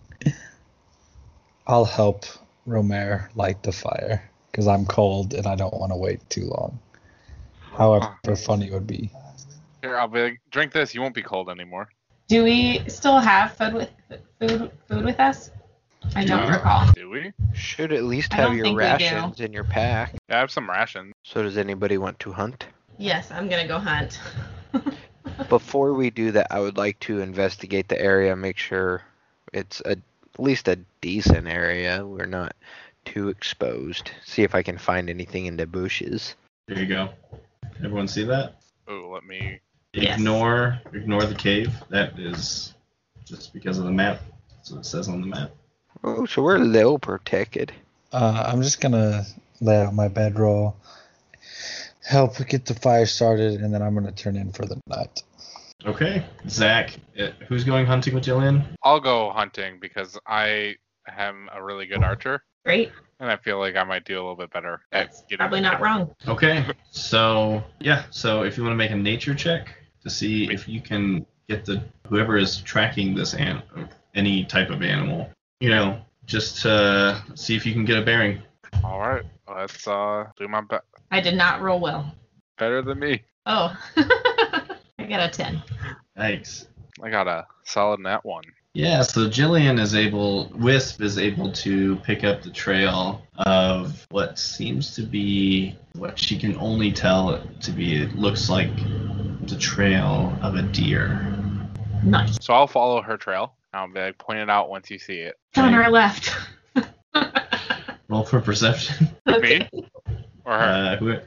I'll 1.67 1.85
help 1.85 2.25
Romer 2.65 3.29
light 3.35 3.63
the 3.63 3.71
fire 3.71 4.29
because 4.51 4.67
I'm 4.67 4.85
cold 4.85 5.33
and 5.33 5.47
I 5.47 5.55
don't 5.55 5.73
want 5.73 5.91
to 5.91 5.95
wait 5.97 6.27
too 6.29 6.45
long. 6.45 6.79
However 7.77 8.35
funny 8.35 8.67
it 8.67 8.73
would 8.73 8.87
be. 8.87 9.09
Here, 9.81 9.97
I'll 9.97 10.07
be 10.07 10.21
like, 10.21 10.41
drink 10.51 10.71
this. 10.73 10.93
You 10.93 11.01
won't 11.01 11.15
be 11.15 11.23
cold 11.23 11.49
anymore. 11.49 11.89
Do 12.27 12.43
we 12.43 12.87
still 12.87 13.19
have 13.19 13.53
food 13.53 13.73
with 13.73 13.89
food 14.39 14.71
food 14.87 15.05
with 15.05 15.19
us? 15.19 15.51
I 16.15 16.23
don't 16.25 16.39
Yeah. 16.39 16.55
recall. 16.55 16.91
Do 16.93 17.09
we? 17.09 17.33
Should 17.53 17.91
at 17.91 18.03
least 18.03 18.33
I 18.33 18.37
have 18.37 18.49
don't 18.49 18.57
your 18.57 18.65
think 18.65 18.79
we 18.79 18.85
do. 18.85 18.87
rations 18.87 19.39
in 19.39 19.53
your 19.53 19.63
pack. 19.63 20.13
Yeah, 20.29 20.37
I 20.37 20.39
have 20.39 20.51
some 20.51 20.69
rations. 20.69 21.13
So 21.23 21.41
does 21.43 21.57
anybody 21.57 21.97
want 21.97 22.19
to 22.19 22.31
hunt? 22.31 22.65
Yes, 22.97 23.31
I'm 23.31 23.49
gonna 23.49 23.67
go 23.67 23.79
hunt. 23.79 24.19
Before 25.49 25.93
we 25.93 26.09
do 26.09 26.31
that, 26.31 26.47
I 26.51 26.59
would 26.59 26.77
like 26.77 26.99
to 27.01 27.19
investigate 27.19 27.87
the 27.89 27.99
area, 27.99 28.35
make 28.35 28.57
sure 28.57 29.01
it's 29.51 29.81
a, 29.85 29.97
at 30.33 30.39
least 30.39 30.67
a 30.67 30.79
decent 31.01 31.47
area. 31.47 32.05
We're 32.05 32.25
not 32.25 32.55
too 33.05 33.29
exposed. 33.29 34.11
See 34.25 34.43
if 34.43 34.55
I 34.55 34.63
can 34.63 34.77
find 34.77 35.09
anything 35.09 35.45
in 35.45 35.57
the 35.57 35.65
bushes. 35.65 36.35
There 36.67 36.79
you 36.79 36.87
go. 36.87 37.09
Everyone 37.77 38.07
see 38.07 38.23
that? 38.25 38.55
Oh, 38.87 39.09
let 39.11 39.25
me. 39.25 39.59
Yes. 39.93 40.17
Ignore 40.17 40.79
ignore 40.93 41.25
the 41.25 41.35
cave. 41.35 41.73
That 41.89 42.17
is 42.17 42.73
just 43.25 43.53
because 43.53 43.77
of 43.77 43.85
the 43.85 43.91
map. 43.91 44.21
That's 44.49 44.71
what 44.71 44.79
it 44.79 44.85
says 44.85 45.09
on 45.09 45.21
the 45.21 45.27
map. 45.27 45.51
Oh, 46.03 46.25
so 46.25 46.41
we're 46.41 46.55
a 46.55 46.59
little 46.59 46.97
protected. 46.97 47.73
Uh, 48.11 48.43
I'm 48.47 48.61
just 48.61 48.79
gonna 48.79 49.25
lay 49.59 49.81
out 49.81 49.93
my 49.93 50.07
bedroll, 50.07 50.75
help 52.03 52.45
get 52.47 52.65
the 52.65 52.73
fire 52.73 53.05
started, 53.05 53.61
and 53.61 53.73
then 53.73 53.81
I'm 53.81 53.93
gonna 53.93 54.11
turn 54.11 54.35
in 54.35 54.51
for 54.51 54.65
the 54.65 54.79
night. 54.87 55.23
Okay. 55.85 56.25
Zach, 56.47 56.97
uh, 57.19 57.29
who's 57.47 57.63
going 57.63 57.85
hunting 57.85 58.13
with 58.13 58.23
Jillian? 58.23 58.63
I'll 58.83 58.99
go 58.99 59.31
hunting 59.31 59.79
because 59.79 60.17
I 60.27 60.75
am 61.17 61.49
a 61.53 61.63
really 61.63 61.85
good 61.87 62.03
archer, 62.03 62.43
Great. 62.65 62.91
and 63.19 63.29
I 63.31 63.37
feel 63.37 63.59
like 63.59 63.75
I 63.75 63.83
might 63.83 64.05
do 64.05 64.15
a 64.15 64.21
little 64.21 64.35
bit 64.35 64.51
better 64.51 64.81
That's 64.91 65.21
getting. 65.23 65.37
probably 65.37 65.61
not 65.61 65.81
wrong. 65.81 66.13
Okay. 66.27 66.65
So 66.91 67.63
yeah, 67.79 68.03
so 68.11 68.43
if 68.43 68.57
you 68.57 68.63
want 68.63 68.73
to 68.73 68.77
make 68.77 68.91
a 68.91 68.95
nature 68.95 69.33
check 69.35 69.75
to 70.03 70.09
see 70.09 70.51
if 70.51 70.67
you 70.67 70.81
can 70.81 71.25
get 71.49 71.65
the 71.65 71.83
whoever 72.07 72.37
is 72.37 72.61
tracking 72.61 73.15
this 73.15 73.33
an 73.33 73.61
any 74.15 74.43
type 74.45 74.69
of 74.69 74.81
animal, 74.83 75.29
you 75.59 75.69
know, 75.69 75.99
just 76.25 76.65
uh, 76.65 77.19
see 77.35 77.55
if 77.55 77.65
you 77.65 77.73
can 77.73 77.85
get 77.85 77.97
a 77.97 78.01
bearing. 78.01 78.41
All 78.83 78.99
right, 78.99 79.23
let's 79.49 79.87
uh 79.87 80.25
do 80.37 80.47
my 80.47 80.61
best. 80.61 80.83
I 81.11 81.19
did 81.21 81.35
not 81.35 81.61
roll 81.61 81.79
well. 81.79 82.13
Better 82.57 82.81
than 82.81 82.99
me. 82.99 83.23
Oh. 83.45 83.75
I 85.11 85.17
got 85.17 85.29
a 85.29 85.29
ten. 85.29 85.61
Thanks. 86.15 86.67
I 87.03 87.09
got 87.09 87.27
a 87.27 87.45
solid 87.63 87.99
net 87.99 88.23
one. 88.23 88.45
Yeah, 88.73 89.01
so 89.01 89.27
Jillian 89.27 89.77
is 89.77 89.93
able, 89.93 90.49
Wisp 90.55 91.01
is 91.01 91.17
able 91.17 91.51
to 91.51 91.97
pick 91.97 92.23
up 92.23 92.41
the 92.41 92.49
trail 92.49 93.21
of 93.35 94.07
what 94.11 94.39
seems 94.39 94.95
to 94.95 95.01
be 95.01 95.75
what 95.95 96.17
she 96.17 96.39
can 96.39 96.57
only 96.57 96.93
tell 96.93 97.31
it 97.31 97.61
to 97.63 97.71
be. 97.71 98.01
It 98.01 98.15
looks 98.15 98.49
like 98.49 98.73
the 99.47 99.57
trail 99.59 100.33
of 100.41 100.55
a 100.55 100.61
deer. 100.61 101.35
Nice. 102.05 102.37
So 102.39 102.53
I'll 102.53 102.67
follow 102.67 103.01
her 103.01 103.17
trail. 103.17 103.55
I'll 103.73 103.91
be 103.91 103.99
like, 103.99 104.17
point 104.17 104.39
it 104.39 104.49
out 104.49 104.69
once 104.69 104.89
you 104.89 104.97
see 104.97 105.19
it. 105.19 105.37
On 105.57 105.73
our 105.73 105.91
left. 105.91 106.33
Roll 108.07 108.23
for 108.23 108.39
perception. 108.39 109.09
okay. 109.27 109.69
Or 110.45 110.53
her. 110.53 110.97
Uh, 111.01 111.19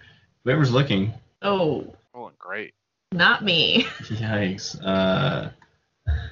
whoever's 0.42 0.72
looking. 0.72 1.12
Oh, 1.42 1.94
Rolling 2.14 2.34
great. 2.38 2.72
Not 3.14 3.42
me. 3.44 3.85
Yikes. 4.02 4.78
Uh, 4.85 5.50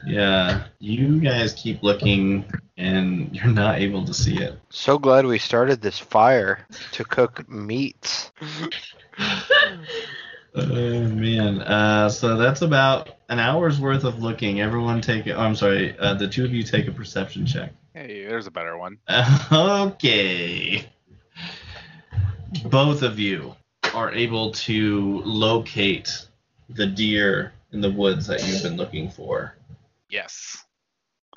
yeah, 0.07 0.65
you 0.79 1.21
guys 1.21 1.55
keep 1.55 1.83
looking 1.83 2.45
and 2.77 3.35
you're 3.35 3.47
not 3.47 3.79
able 3.79 4.05
to 4.05 4.13
see 4.13 4.39
it. 4.39 4.59
So 4.71 4.99
glad 4.99 5.25
we 5.25 5.39
started 5.39 5.81
this 5.81 5.99
fire 5.99 6.67
to 6.93 7.05
cook 7.05 7.49
meats. 7.49 8.33
Oh 10.55 11.09
man. 11.09 11.63
Uh, 11.63 12.11
so 12.11 12.37
that's 12.37 12.61
about 12.61 13.09
an 13.31 13.39
hour's 13.39 13.81
worth 13.81 14.05
of 14.05 14.23
looking. 14.23 14.61
Everyone 14.61 15.01
take. 15.01 15.27
Oh, 15.29 15.39
I'm 15.39 15.55
sorry. 15.55 15.99
Uh, 15.99 16.13
the 16.15 16.29
two 16.29 16.45
of 16.45 16.53
you 16.53 16.63
take 16.63 16.87
a 16.89 16.93
perception 16.93 17.47
check. 17.47 17.73
Hey, 17.95 18.27
there's 18.27 18.47
a 18.47 18.51
better 18.51 18.77
one. 18.77 18.99
Okay. 19.51 20.87
Both 22.67 23.03
of 23.03 23.19
you 23.19 23.55
are 23.95 24.13
able 24.13 24.53
to 24.53 25.23
locate 25.25 26.27
the 26.75 26.87
deer 26.87 27.53
in 27.73 27.81
the 27.81 27.91
woods 27.91 28.27
that 28.27 28.47
you've 28.47 28.63
been 28.63 28.77
looking 28.77 29.11
for. 29.11 29.57
Yes. 30.09 30.65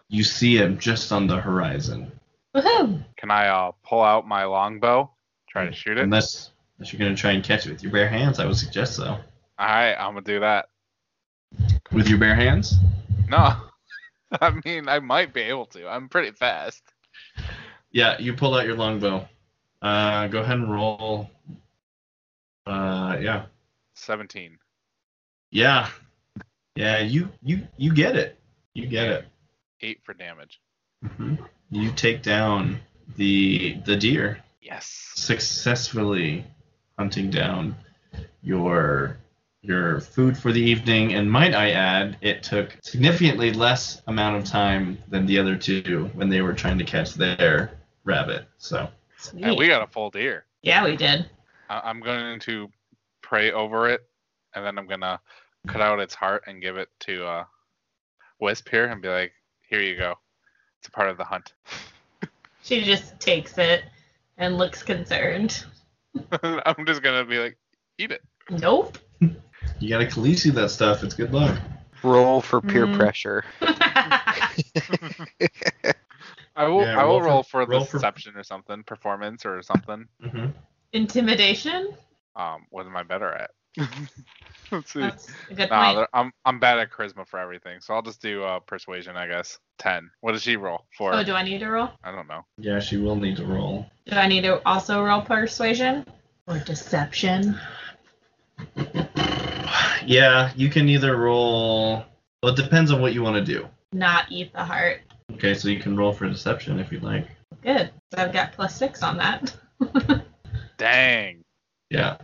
You 0.10 0.24
see 0.24 0.58
him 0.58 0.78
just 0.78 1.12
on 1.12 1.28
the 1.28 1.38
horizon. 1.38 2.12
Woohoo! 2.56 3.04
Can 3.18 3.32
I 3.32 3.48
uh 3.48 3.72
pull 3.84 4.02
out 4.02 4.28
my 4.28 4.46
longbow? 4.46 5.12
Try 5.50 5.66
to 5.66 5.74
shoot 5.74 5.98
it? 5.98 6.04
Unless, 6.04 6.52
unless 6.78 6.94
you're 6.94 7.00
gonna 7.00 7.16
try 7.16 7.32
and 7.32 7.44
catch 7.44 7.66
it 7.66 7.72
with 7.72 7.84
your 7.84 7.92
bare 7.92 8.10
hands, 8.10 8.40
I 8.40 8.46
would 8.46 8.58
suggest 8.58 8.96
so. 8.96 9.18
Alright, 9.60 9.96
I'm 9.98 10.14
gonna 10.14 10.22
do 10.22 10.40
that. 10.42 10.70
With 11.92 12.08
your 12.08 12.18
bare 12.18 12.36
hands? 12.36 12.76
No. 13.30 13.56
I 14.42 14.54
mean, 14.66 14.90
I 14.90 15.00
might 15.00 15.34
be 15.34 15.42
able 15.42 15.66
to. 15.68 15.88
I'm 15.88 16.10
pretty 16.10 16.32
fast. 16.32 16.84
Yeah, 17.92 18.18
you 18.20 18.34
pull 18.34 18.56
out 18.56 18.66
your 18.66 18.76
longbow. 18.76 19.28
Uh, 19.82 20.28
go 20.28 20.40
ahead 20.40 20.58
and 20.58 20.72
roll. 20.72 21.30
Uh, 22.66 23.18
yeah, 23.22 23.46
17. 23.94 24.58
Yeah, 25.52 25.90
yeah. 26.76 27.00
You 27.00 27.30
you 27.42 27.68
you 27.78 27.94
get 27.94 28.16
it. 28.16 28.40
You 28.74 28.88
get 28.88 29.08
it. 29.08 29.26
8 29.82 30.00
for 30.04 30.14
damage. 30.14 30.60
hmm 31.18 31.36
You 31.72 31.92
take 31.92 32.22
down 32.24 32.80
the 33.16 33.78
the 33.86 33.96
deer, 33.96 34.40
Yes. 34.62 35.12
successfully 35.16 36.46
hunting 36.98 37.30
down 37.30 37.76
your 38.42 39.18
your 39.62 40.00
food 40.02 40.38
for 40.38 40.52
the 40.52 40.62
evening. 40.62 41.14
And 41.14 41.32
might 41.32 41.54
I 41.56 41.72
add, 41.72 42.18
it 42.22 42.44
took 42.44 42.78
significantly 42.84 43.52
less 43.52 44.02
amount 44.08 44.38
of 44.38 44.44
time 44.44 44.98
than 45.10 45.26
the 45.26 45.40
other 45.40 45.56
two 45.58 46.10
when 46.14 46.30
they 46.30 46.42
were 46.42 46.54
trying 46.54 46.78
to 46.78 46.84
catch 46.84 47.14
their 47.16 47.72
rabbit. 48.04 48.46
So 48.60 48.90
Sweet. 49.18 49.44
And 49.44 49.58
we 49.58 49.68
got 49.68 49.82
a 49.82 49.88
full 49.88 50.10
deer. 50.12 50.46
yeah, 50.62 50.84
we 50.86 50.96
did. 50.96 51.28
I- 51.70 51.82
I'm 51.86 52.00
going 52.00 52.40
to 52.42 52.70
pray 53.22 53.52
over 53.52 53.90
it, 53.90 54.08
and 54.56 54.66
then 54.66 54.78
I'm 54.78 54.88
gonna 54.88 55.20
cut 55.68 55.82
out 55.82 56.00
its 56.00 56.16
heart 56.16 56.44
and 56.48 56.62
give 56.62 56.78
it 56.78 56.90
to 57.02 57.26
uh, 57.26 57.44
Wisp 58.40 58.70
here, 58.70 58.86
and 58.88 59.02
be 59.02 59.10
like, 59.10 59.34
"Here 59.70 59.82
you 59.82 59.98
go. 59.98 60.16
It's 60.80 60.88
a 60.88 60.92
part 60.92 61.10
of 61.10 61.18
the 61.18 61.24
hunt." 61.26 61.54
She 62.64 62.82
just 62.84 63.20
takes 63.20 63.60
it 63.60 63.84
and 64.38 64.58
looks 64.58 64.82
concerned. 64.82 65.66
I'm 66.42 66.84
just 66.88 67.04
gonna 67.04 67.24
be 67.24 67.38
like, 67.38 67.58
"Eat 68.00 68.12
it." 68.12 68.24
Nope. 68.50 68.98
you 69.22 69.90
gotta 69.90 70.06
Khaleesi 70.08 70.52
that 70.56 70.72
stuff. 70.72 71.04
It's 71.04 71.14
good 71.14 71.32
luck. 71.32 71.60
Roll 72.02 72.42
for 72.42 72.62
peer 72.62 72.88
Mm. 72.88 72.98
pressure. 72.98 73.46
I 76.56 76.68
will. 76.68 76.82
Yeah, 76.82 77.00
I 77.00 77.04
will 77.04 77.22
roll 77.22 77.44
for- 77.44 77.60
roll 77.60 77.66
for, 77.66 77.72
roll 77.72 77.86
for- 77.86 77.98
deception 77.98 78.36
or 78.36 78.44
something, 78.44 78.84
performance 78.84 79.46
or 79.46 79.62
something. 79.62 80.08
hmm 80.22 80.48
Intimidation? 80.94 81.96
Um, 82.36 82.66
what 82.70 82.86
am 82.86 82.96
I 82.96 83.04
better 83.04 83.32
at? 83.32 83.52
Let's 84.72 84.92
see. 84.94 85.02
That's 85.02 85.30
a 85.50 85.54
good 85.54 85.70
Nah, 85.70 85.84
point. 85.86 85.98
there- 85.98 86.08
I'm 86.14 86.32
I'm 86.46 86.60
bad 86.60 86.80
at 86.80 86.92
charisma 86.92 87.28
for 87.28 87.40
everything, 87.40 87.82
so 87.82 87.94
I'll 87.94 88.02
just 88.02 88.22
do 88.22 88.44
uh, 88.44 88.60
persuasion, 88.60 89.16
I 89.16 89.28
guess. 89.28 89.60
Ten. 89.78 90.10
What 90.22 90.32
does 90.32 90.42
she 90.42 90.56
roll 90.56 90.86
for? 90.98 91.14
Oh, 91.14 91.24
do 91.24 91.34
I 91.34 91.44
need 91.44 91.60
to 91.60 91.70
roll? 91.70 91.90
I 92.04 92.12
don't 92.12 92.28
know. 92.28 92.42
Yeah, 92.58 92.80
she 92.80 92.98
will 92.98 93.16
need 93.16 93.38
to 93.38 93.46
roll. 93.46 93.86
Do 94.08 94.16
I 94.16 94.28
need 94.28 94.42
to 94.42 94.66
also 94.68 95.04
roll 95.04 95.22
persuasion? 95.22 96.06
Or 96.48 96.58
deception? 96.60 97.60
Yeah, 100.06 100.52
you 100.56 100.70
can 100.70 100.88
either 100.90 101.18
roll. 101.18 102.04
Well, 102.44 102.54
it 102.54 102.56
depends 102.62 102.92
on 102.92 103.02
what 103.02 103.14
you 103.14 103.24
want 103.24 103.36
to 103.44 103.54
do. 103.54 103.68
Not 103.92 104.32
eat 104.32 104.54
the 104.54 104.64
heart. 104.64 105.02
Okay, 105.34 105.54
so 105.56 105.68
you 105.68 105.80
can 105.80 105.98
roll 105.98 106.14
for 106.14 106.28
deception 106.30 106.80
if 106.80 106.92
you'd 106.92 107.04
like. 107.04 107.28
Good. 107.64 107.90
So 108.14 108.22
I've 108.22 108.32
got 108.34 108.54
plus 108.54 108.76
six 108.76 109.02
on 109.04 109.18
that. 109.18 109.56
Dang. 110.78 111.44
Yeah. 111.90 112.18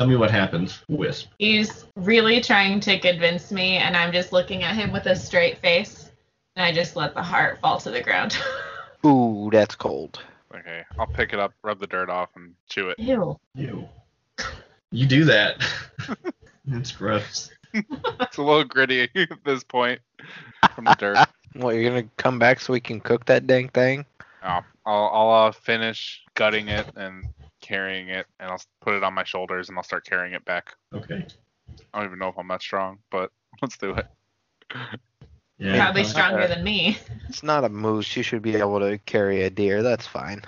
Tell 0.00 0.06
me 0.06 0.16
what 0.16 0.30
happens, 0.30 0.82
Wisp. 0.88 1.28
He's 1.38 1.84
really 1.94 2.40
trying 2.40 2.80
to 2.80 2.98
convince 2.98 3.52
me, 3.52 3.76
and 3.76 3.94
I'm 3.94 4.12
just 4.12 4.32
looking 4.32 4.62
at 4.62 4.74
him 4.74 4.92
with 4.92 5.04
a 5.04 5.14
straight 5.14 5.58
face. 5.58 6.10
And 6.56 6.64
I 6.64 6.72
just 6.72 6.96
let 6.96 7.12
the 7.12 7.22
heart 7.22 7.60
fall 7.60 7.78
to 7.80 7.90
the 7.90 8.00
ground. 8.00 8.34
Ooh, 9.04 9.50
that's 9.52 9.74
cold. 9.74 10.24
Okay, 10.56 10.84
I'll 10.98 11.06
pick 11.06 11.34
it 11.34 11.38
up, 11.38 11.52
rub 11.62 11.80
the 11.80 11.86
dirt 11.86 12.08
off, 12.08 12.30
and 12.34 12.54
chew 12.66 12.88
it. 12.88 12.98
Ew. 12.98 13.38
You. 13.54 13.86
You 14.90 15.04
do 15.04 15.26
that. 15.26 15.62
it's 16.72 16.92
gross. 16.92 17.50
It's 17.74 18.38
a 18.38 18.42
little 18.42 18.64
gritty 18.64 19.02
at 19.14 19.44
this 19.44 19.62
point 19.64 20.00
from 20.74 20.86
the 20.86 20.94
dirt. 20.94 21.28
What, 21.52 21.74
you're 21.74 21.90
gonna 21.90 22.08
come 22.16 22.38
back 22.38 22.60
so 22.60 22.72
we 22.72 22.80
can 22.80 23.02
cook 23.02 23.26
that 23.26 23.46
dang 23.46 23.68
thing? 23.68 24.06
Oh, 24.42 24.60
I'll 24.86 25.10
I'll 25.12 25.48
uh, 25.48 25.52
finish 25.52 26.22
gutting 26.32 26.68
it 26.68 26.86
and 26.96 27.26
carrying 27.70 28.08
it, 28.08 28.26
and 28.40 28.50
I'll 28.50 28.60
put 28.80 28.94
it 28.94 29.04
on 29.04 29.14
my 29.14 29.22
shoulders, 29.22 29.68
and 29.68 29.78
I'll 29.78 29.84
start 29.84 30.04
carrying 30.04 30.34
it 30.34 30.44
back. 30.44 30.74
Okay. 30.92 31.24
I 31.94 31.98
don't 31.98 32.08
even 32.08 32.18
know 32.18 32.28
if 32.28 32.36
I'm 32.36 32.48
that 32.48 32.62
strong, 32.62 32.98
but 33.10 33.30
let's 33.62 33.78
do 33.78 33.94
it. 33.94 34.06
Yeah. 35.58 35.76
Probably 35.76 36.02
uh, 36.02 36.06
stronger 36.06 36.48
than 36.48 36.64
me. 36.64 36.98
It's 37.28 37.42
not 37.42 37.64
a 37.64 37.68
moose. 37.68 38.16
You 38.16 38.22
should 38.22 38.42
be 38.42 38.56
able 38.56 38.80
to 38.80 38.98
carry 38.98 39.44
a 39.44 39.50
deer. 39.50 39.82
That's 39.82 40.06
fine. 40.06 40.42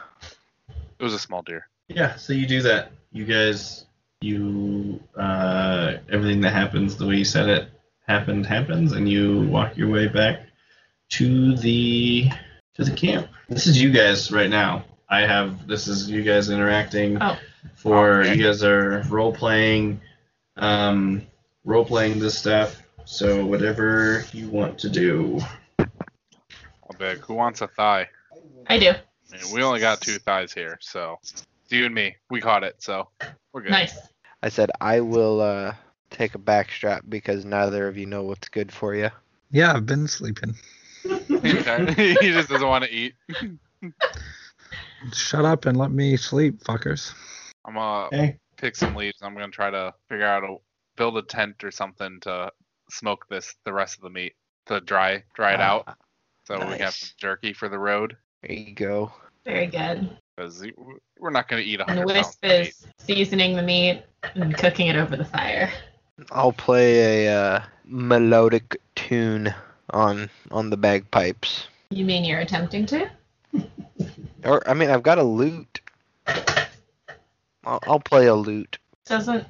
It 0.99 1.02
was 1.02 1.14
a 1.14 1.19
small 1.19 1.43
deer. 1.43 1.69
Yeah, 1.88 2.17
so 2.17 2.33
you 2.33 2.47
do 2.47 2.62
that. 2.62 2.93
You 3.12 3.25
guys, 3.25 3.85
you, 4.21 5.00
uh, 5.17 5.95
everything 6.11 6.41
that 6.41 6.52
happens 6.52 6.97
the 6.97 7.07
way 7.07 7.17
you 7.17 7.25
said 7.25 7.49
it 7.49 7.69
happened 8.09 8.47
happens, 8.47 8.93
and 8.93 9.09
you 9.09 9.43
walk 9.43 9.76
your 9.76 9.91
way 9.91 10.09
back 10.09 10.41
to 11.11 11.57
the 11.57 12.31
to 12.75 12.85
the 12.85 12.91
camp. 12.91 13.29
This 13.49 13.67
is 13.67 13.81
you 13.81 13.93
guys 13.93 14.33
right 14.33 14.49
now. 14.49 14.85
I 15.12 15.26
have 15.26 15.66
this 15.68 15.88
is 15.88 16.09
you 16.09 16.22
guys 16.22 16.48
interacting. 16.48 17.18
Oh. 17.20 17.37
For 17.75 18.22
Okay. 18.22 18.35
you 18.35 18.42
guys 18.42 18.64
are 18.64 19.03
role 19.11 19.31
playing, 19.31 20.01
um, 20.57 21.27
role 21.66 21.85
playing 21.85 22.18
this 22.18 22.38
stuff. 22.38 22.83
So 23.05 23.44
whatever 23.44 24.25
you 24.33 24.48
want 24.48 24.79
to 24.79 24.88
do. 24.88 25.38
I'll 25.79 26.96
be 26.98 27.05
like, 27.05 27.18
who 27.18 27.35
wants 27.35 27.61
a 27.61 27.68
thigh? 27.68 28.09
I 28.68 28.79
do. 28.79 28.88
I 28.88 29.37
mean, 29.37 29.53
we 29.53 29.62
only 29.62 29.81
got 29.81 30.01
two 30.01 30.18
thighs 30.18 30.51
here, 30.51 30.79
so 30.81 31.18
you 31.68 31.85
and 31.85 31.94
me. 31.94 32.16
We 32.31 32.40
caught 32.40 32.64
it, 32.64 32.77
so 32.83 33.09
we're 33.53 33.61
good. 33.61 33.70
Nice. 33.70 33.98
I 34.42 34.48
said 34.48 34.70
I 34.81 35.01
will 35.01 35.42
uh, 35.42 35.75
take 36.09 36.35
a 36.35 36.38
backstrap 36.38 37.03
because 37.07 37.44
neither 37.44 37.87
of 37.87 37.98
you 37.98 38.07
know 38.07 38.22
what's 38.22 38.48
good 38.48 38.72
for 38.72 38.94
you. 38.94 39.11
Yeah, 39.51 39.75
I've 39.75 39.85
been 39.85 40.09
sleeping. 40.09 40.55
He 41.05 42.14
just 42.31 42.48
doesn't 42.48 42.66
want 42.66 42.85
to 42.85 42.90
eat. 42.90 43.14
Shut 45.12 45.45
up 45.45 45.67
and 45.67 45.77
let 45.77 45.91
me 45.91 46.17
sleep, 46.17 46.62
fuckers. 46.65 47.12
I'm 47.65 47.75
gonna 47.75 48.09
Hey. 48.11 48.37
pick 48.57 48.77
some 48.77 48.95
leaves. 48.95 49.19
I'm 49.23 49.35
gonna 49.35 49.49
try 49.49 49.71
to 49.71 49.95
figure 50.09 50.27
out 50.27 50.45
a 50.45 50.57
build 50.97 51.17
a 51.19 51.23
tent 51.23 51.65
or 51.65 51.71
something 51.71 52.21
to 52.21 52.51
smoke 52.91 53.27
this 53.29 53.55
the 53.65 53.73
rest 53.73 53.97
of 53.97 54.03
the 54.03 54.11
meat 54.11 54.35
to 54.67 54.81
dry 54.81 55.23
dry 55.35 55.55
it 55.55 55.61
out 55.61 55.85
Ah, 55.87 55.95
so 56.47 56.59
we 56.71 56.79
have 56.79 56.93
some 56.95 57.09
jerky 57.17 57.53
for 57.53 57.69
the 57.69 57.79
road 57.79 58.17
There 58.43 58.53
you 58.57 58.75
go. 58.75 59.12
Very 59.45 59.67
good. 59.67 60.17
because 60.37 60.65
we're 61.19 61.31
not 61.31 61.49
gonna 61.49 61.62
eat 61.62 61.81
a 61.81 61.88
And 61.88 61.99
hundred 61.99 62.12
pounds 62.15 62.27
Wisp 62.29 62.45
of 62.45 62.51
meat. 62.51 62.69
is 62.69 62.87
seasoning 62.99 63.57
the 63.57 63.62
meat 63.62 64.03
and 64.35 64.55
cooking 64.57 64.88
it 64.88 64.97
over 64.97 65.17
the 65.17 65.25
fire. 65.25 65.73
I'll 66.31 66.53
play 66.53 67.27
a 67.27 67.35
uh, 67.35 67.62
melodic 67.85 68.77
tune 68.95 69.53
on 69.91 70.31
on 70.51 70.71
the 70.71 70.77
bagpipes. 70.77 71.67
You 71.91 72.05
mean 72.05 72.25
you're 72.25 72.41
attempting 72.41 72.87
to? 72.87 73.11
Or 74.44 74.68
I 74.68 74.74
mean, 74.74 74.90
I've 74.90 75.02
got 75.02 75.18
a 75.18 75.22
lute. 75.22 75.81
I'll, 77.64 77.78
I'll 77.85 78.00
play 78.00 78.26
a 78.26 78.35
lute. 78.35 78.78
Doesn't 79.07 79.46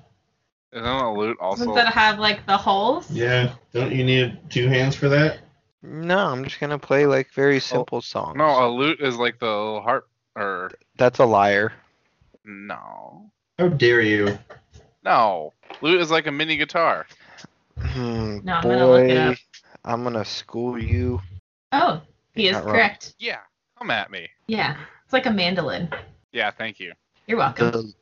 Isn't 0.72 0.86
a 0.86 1.12
lute 1.14 1.38
also? 1.40 1.66
doesn't 1.66 1.74
that 1.74 1.92
have 1.94 2.18
like 2.18 2.46
the 2.46 2.56
holes? 2.56 3.10
Yeah. 3.10 3.54
Don't 3.72 3.92
you 3.92 4.04
need 4.04 4.38
two 4.50 4.68
hands 4.68 4.94
for 4.96 5.08
that? 5.08 5.38
No, 5.82 6.18
I'm 6.18 6.44
just 6.44 6.60
gonna 6.60 6.78
play 6.78 7.06
like 7.06 7.30
very 7.32 7.58
simple 7.60 8.00
songs. 8.02 8.36
No, 8.36 8.66
a 8.66 8.68
lute 8.68 9.00
is 9.00 9.16
like 9.16 9.38
the 9.38 9.46
little 9.46 9.80
harp 9.82 10.08
or 10.36 10.70
that's 10.96 11.18
a 11.18 11.24
liar. 11.24 11.72
no, 12.44 13.30
How 13.58 13.68
dare 13.68 14.00
you? 14.00 14.38
no. 15.04 15.52
Lute 15.80 16.00
is 16.00 16.10
like 16.10 16.26
a 16.26 16.32
mini 16.32 16.56
guitar. 16.56 17.06
Hmm, 17.78 18.38
No, 18.44 18.54
I'm 18.54 18.62
gonna 18.62 18.86
look 18.86 19.04
it 19.08 19.08
boy, 19.08 19.30
up. 19.30 19.36
I'm 19.84 20.04
gonna 20.04 20.24
school 20.24 20.78
you. 20.80 21.20
Oh, 21.72 22.00
he 22.34 22.46
is 22.48 22.52
Not 22.52 22.64
wrong. 22.64 22.74
correct. 22.74 23.14
Yeah, 23.18 23.40
come 23.82 23.90
at 23.90 24.10
me. 24.10 24.28
Yeah, 24.46 24.76
it's 25.04 25.12
like 25.12 25.26
a 25.26 25.30
mandolin. 25.30 25.90
Yeah, 26.32 26.50
thank 26.52 26.78
you. 26.78 26.92
You're 27.26 27.38
welcome. 27.38 27.72
The, 27.72 27.92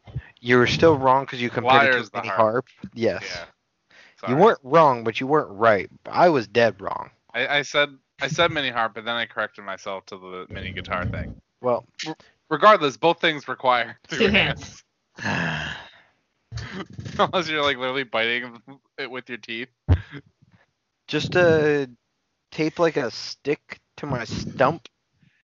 you 0.40 0.58
were 0.58 0.66
still 0.66 0.98
wrong 0.98 1.24
because 1.24 1.40
you 1.40 1.48
compared 1.48 1.94
it 1.94 2.04
to 2.04 2.10
the 2.10 2.18
a 2.18 2.22
mini 2.22 2.28
harp. 2.28 2.66
harp. 2.76 2.90
Yes. 2.94 3.24
Yeah. 4.22 4.28
You 4.28 4.36
weren't 4.36 4.58
wrong, 4.62 5.02
but 5.02 5.18
you 5.18 5.26
weren't 5.26 5.50
right. 5.50 5.88
I 6.04 6.28
was 6.28 6.46
dead 6.46 6.78
wrong. 6.78 7.08
I, 7.32 7.58
I 7.58 7.62
said 7.62 7.88
I 8.20 8.28
said 8.28 8.50
mini 8.50 8.68
harp, 8.68 8.92
but 8.94 9.06
then 9.06 9.16
I 9.16 9.24
corrected 9.24 9.64
myself 9.64 10.04
to 10.06 10.18
the 10.18 10.46
mini 10.50 10.72
guitar 10.72 11.06
thing. 11.06 11.40
Well, 11.62 11.86
Regardless, 12.50 12.98
both 12.98 13.20
things 13.20 13.48
require 13.48 13.96
Two 14.08 14.28
hands. 14.28 14.84
Unless 17.18 17.48
you're 17.48 17.62
like 17.62 17.78
literally 17.78 18.02
biting 18.02 18.60
it 18.98 19.10
with 19.10 19.28
your 19.28 19.38
teeth. 19.38 19.68
just 21.06 21.34
uh, 21.36 21.86
tape 22.50 22.78
like 22.78 22.98
a 22.98 23.10
stick 23.10 23.78
to 23.98 24.06
my 24.06 24.24
stump, 24.24 24.88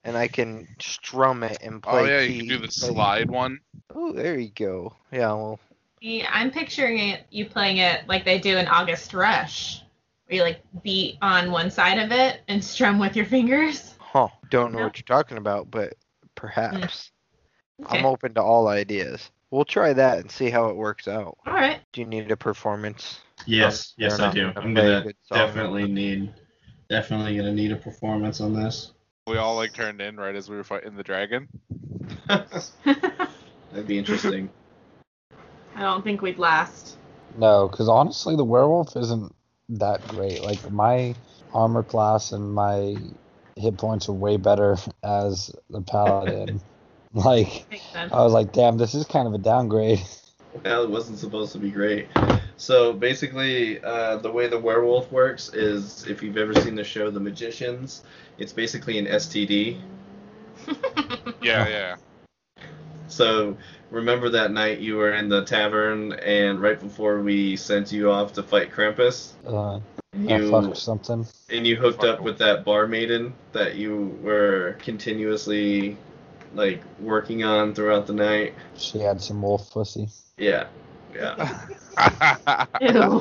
and 0.05 0.17
I 0.17 0.29
can 0.29 0.67
strum 0.81 1.43
it 1.43 1.59
and 1.63 1.77
oh, 1.85 1.91
play. 1.91 2.01
Oh 2.01 2.05
yeah, 2.05 2.21
you 2.21 2.39
can 2.41 2.49
do 2.49 2.59
the 2.59 2.71
slide 2.71 3.31
one. 3.31 3.61
Oh, 3.95 4.13
there 4.13 4.39
you 4.39 4.51
go. 4.55 4.95
Yeah, 5.11 5.33
well, 5.35 5.61
See, 6.01 6.25
I'm 6.25 6.51
picturing 6.51 6.99
it 6.99 7.27
you 7.31 7.47
playing 7.47 7.77
it 7.77 8.09
like 8.09 8.25
they 8.25 8.39
do 8.39 8.57
in 8.59 8.67
August 8.67 9.15
Rush, 9.15 9.83
where 10.27 10.37
you 10.37 10.43
like 10.43 10.61
beat 10.83 11.19
on 11.23 11.53
one 11.53 11.71
side 11.71 11.99
of 11.99 12.11
it 12.11 12.41
and 12.49 12.63
strum 12.65 12.99
with 12.99 13.15
your 13.15 13.27
fingers. 13.27 13.95
huh? 13.99 14.29
Don't 14.51 14.73
know 14.73 14.79
No. 14.81 14.85
what 14.87 14.99
you're 14.99 15.05
talking 15.05 15.39
about, 15.39 15.71
but 15.71 15.95
perhaps. 16.35 17.11
Hmm. 17.79 17.85
Okay. 17.87 17.99
I'm 17.99 18.07
open 18.07 18.35
to 18.35 18.43
all 18.43 18.69
ideas. 18.69 19.31
We'll 19.51 19.65
try 19.65 19.93
that 19.93 20.19
and 20.19 20.31
see 20.31 20.51
how 20.51 20.69
it 20.69 20.77
works 20.77 21.09
out. 21.09 21.37
All 21.47 21.53
right. 21.53 21.81
Do 21.93 22.01
you 22.01 22.07
need 22.07 22.31
a 22.31 22.37
performance? 22.37 23.21
Yes, 23.47 23.93
yes, 23.99 24.19
I 24.21 24.33
do. 24.33 24.53
I'm 24.57 24.73
gonna 24.75 25.13
definitely 25.31 25.87
need, 25.87 26.33
definitely 26.89 27.37
gonna 27.37 27.53
need 27.53 27.73
a 27.73 27.77
performance 27.77 28.41
on 28.41 28.55
this. 28.55 28.93
We 29.29 29.37
all 29.37 29.55
like 29.55 29.73
turned 29.73 30.01
in 30.01 30.17
right 30.17 30.35
as 30.35 30.51
we 30.51 30.57
were 30.57 30.65
fighting 30.65 30.97
the 30.97 31.05
dragon. 31.05 31.47
That'd 32.27 33.87
be 33.87 33.97
interesting. 33.97 34.51
I 35.77 35.83
don't 35.83 36.03
think 36.03 36.23
we'd 36.23 36.39
last. 36.39 36.97
No, 37.39 37.69
because 37.69 37.89
honestly, 37.89 38.35
the 38.35 38.45
werewolf 38.45 38.97
isn't 38.97 39.33
that 39.69 40.07
great. 40.09 40.43
Like 40.43 40.73
my 40.73 41.15
armor 41.55 41.85
class 41.85 42.33
and 42.33 42.53
my 42.53 42.97
hit 43.57 43.79
points 43.79 44.09
are 44.09 44.13
way 44.13 44.39
better 44.39 44.77
as 45.05 45.55
the 45.71 45.83
paladin. 45.83 46.61
like 47.15 47.65
I 47.95 48.25
was 48.25 48.33
like, 48.33 48.53
damn, 48.53 48.77
this 48.77 48.95
is 48.95 49.07
kind 49.07 49.29
of 49.29 49.35
a 49.35 49.39
downgrade. 49.39 50.03
Well, 50.65 50.83
it 50.83 50.91
wasn't 50.91 51.19
supposed 51.19 51.53
to 51.53 51.59
be 51.59 51.71
great. 51.71 52.09
So 52.63 52.93
basically, 52.93 53.83
uh, 53.83 54.19
the 54.19 54.31
way 54.31 54.47
the 54.47 54.57
werewolf 54.57 55.11
works 55.11 55.53
is 55.53 56.07
if 56.07 56.23
you've 56.23 56.37
ever 56.37 56.55
seen 56.55 56.77
the 56.77 56.85
show 56.85 57.11
The 57.11 57.19
Magicians, 57.19 58.05
it's 58.39 58.53
basically 58.53 58.99
an 58.99 59.07
STD. 59.07 59.81
Yeah, 61.43 61.67
yeah. 61.69 61.97
So 63.09 63.57
remember 63.91 64.29
that 64.29 64.53
night 64.53 64.79
you 64.79 64.95
were 64.97 65.13
in 65.15 65.29
the 65.29 65.45
tavern, 65.45 66.13
and 66.13 66.61
right 66.63 66.79
before 66.79 67.21
we 67.21 67.57
sent 67.57 67.91
you 67.91 68.13
off 68.13 68.33
to 68.35 68.45
fight 68.45 68.71
Krampus, 68.71 69.33
Uh, 69.45 69.81
you 70.17 70.49
fucked 70.49 70.77
something. 70.77 71.27
and 71.51 71.67
you 71.67 71.75
hooked 71.75 72.05
up 72.05 72.21
with 72.21 72.39
that 72.39 72.65
barmaiden 72.65 73.33
that 73.53 73.75
you 73.75 74.17
were 74.23 74.77
continuously 74.79 75.97
like 76.55 76.81
working 77.01 77.43
on 77.43 77.75
throughout 77.75 78.07
the 78.07 78.13
night. 78.13 78.55
She 78.77 79.01
had 79.01 79.21
some 79.21 79.43
wolf 79.43 79.69
pussy. 79.73 80.09
Yeah, 80.39 80.67
yeah. 81.15 81.65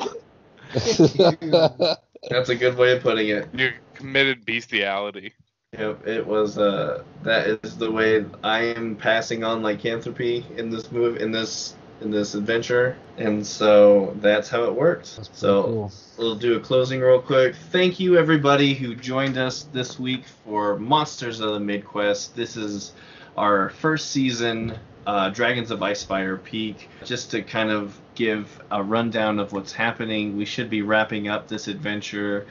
That's 2.30 2.49
a 2.49 2.56
good 2.56 2.77
way 2.77 2.95
of 2.95 3.01
putting 3.04 3.30
it. 3.30 3.47
You 3.54 3.71
committed 3.93 4.45
bestiality. 4.45 5.34
Yep, 5.77 6.06
it 6.08 6.25
was. 6.25 6.58
Uh, 6.58 7.04
that 7.23 7.47
is 7.63 7.77
the 7.77 7.89
way 7.91 8.25
I 8.43 8.60
am 8.60 8.95
passing 8.95 9.43
on 9.43 9.63
lycanthropy 9.63 10.45
in 10.58 10.69
this 10.69 10.91
move, 10.91 11.17
in 11.17 11.32
this 11.32 11.75
in 12.01 12.12
this 12.12 12.34
adventure, 12.34 12.97
and 13.17 13.45
so 13.45 14.15
that's 14.21 14.49
how 14.49 14.63
it 14.63 14.73
worked. 14.73 15.15
That's 15.15 15.27
pretty 15.30 15.39
So 15.39 15.63
cool. 15.63 15.91
we'll 16.17 16.36
do 16.36 16.56
a 16.58 16.60
closing 16.60 16.99
real 16.99 17.21
quick. 17.21 17.56
Thank 17.71 17.99
you 17.99 18.17
everybody 18.17 18.73
who 18.73 18.95
joined 18.95 19.38
us 19.38 19.63
this 19.71 19.99
week 19.99 20.25
for 20.43 20.77
Monsters 20.77 21.39
of 21.39 21.54
the 21.54 21.60
Midquest. 21.60 22.34
This 22.34 22.58
is 22.58 22.93
our 23.38 23.69
first 23.69 24.12
season, 24.12 24.77
uh, 25.05 25.29
Dragons 25.29 25.71
of 25.71 25.79
Icespire 25.79 26.41
Peak. 26.43 26.89
Just 27.03 27.31
to 27.31 27.41
kind 27.41 27.71
of 27.71 27.99
give 28.15 28.61
a 28.71 28.83
rundown 28.83 29.39
of 29.39 29.53
what's 29.53 29.71
happening, 29.71 30.37
we 30.37 30.45
should 30.45 30.69
be 30.69 30.81
wrapping 30.81 31.27
up 31.27 31.47
this 31.47 31.67
adventure 31.67 32.45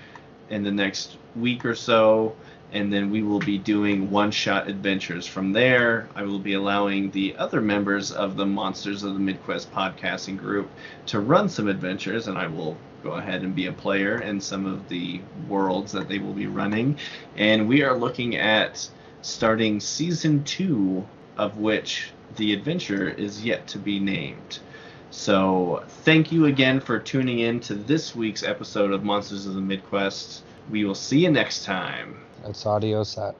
in 0.48 0.62
the 0.62 0.70
next 0.70 1.16
week 1.36 1.64
or 1.64 1.74
so. 1.74 2.34
And 2.72 2.92
then 2.92 3.10
we 3.10 3.22
will 3.24 3.40
be 3.40 3.58
doing 3.58 4.10
one 4.12 4.30
shot 4.30 4.68
adventures. 4.68 5.26
From 5.26 5.52
there, 5.52 6.08
I 6.14 6.22
will 6.22 6.38
be 6.38 6.54
allowing 6.54 7.10
the 7.10 7.34
other 7.36 7.60
members 7.60 8.12
of 8.12 8.36
the 8.36 8.46
Monsters 8.46 9.02
of 9.02 9.14
the 9.14 9.20
Midquest 9.20 9.66
podcasting 9.68 10.38
group 10.38 10.70
to 11.06 11.18
run 11.18 11.48
some 11.48 11.66
adventures, 11.66 12.28
and 12.28 12.38
I 12.38 12.46
will 12.46 12.76
go 13.02 13.12
ahead 13.12 13.42
and 13.42 13.56
be 13.56 13.66
a 13.66 13.72
player 13.72 14.20
in 14.20 14.40
some 14.40 14.66
of 14.66 14.88
the 14.88 15.20
worlds 15.48 15.90
that 15.92 16.08
they 16.08 16.18
will 16.18 16.32
be 16.32 16.46
running. 16.46 16.96
And 17.36 17.66
we 17.66 17.82
are 17.82 17.96
looking 17.96 18.36
at 18.36 18.88
starting 19.22 19.80
season 19.80 20.44
two, 20.44 21.04
of 21.36 21.58
which 21.58 22.12
the 22.36 22.52
adventure 22.52 23.08
is 23.08 23.44
yet 23.44 23.66
to 23.68 23.78
be 23.78 23.98
named. 23.98 24.58
So, 25.10 25.82
thank 26.04 26.30
you 26.30 26.46
again 26.46 26.80
for 26.80 26.98
tuning 26.98 27.40
in 27.40 27.58
to 27.60 27.74
this 27.74 28.14
week's 28.14 28.44
episode 28.44 28.92
of 28.92 29.02
Monsters 29.02 29.46
of 29.46 29.54
the 29.54 29.60
Midquest. 29.60 30.40
We 30.70 30.84
will 30.84 30.94
see 30.94 31.24
you 31.24 31.30
next 31.30 31.64
time. 31.64 32.16
That's 32.44 32.64
audio 32.64 33.02
set. 33.02 33.34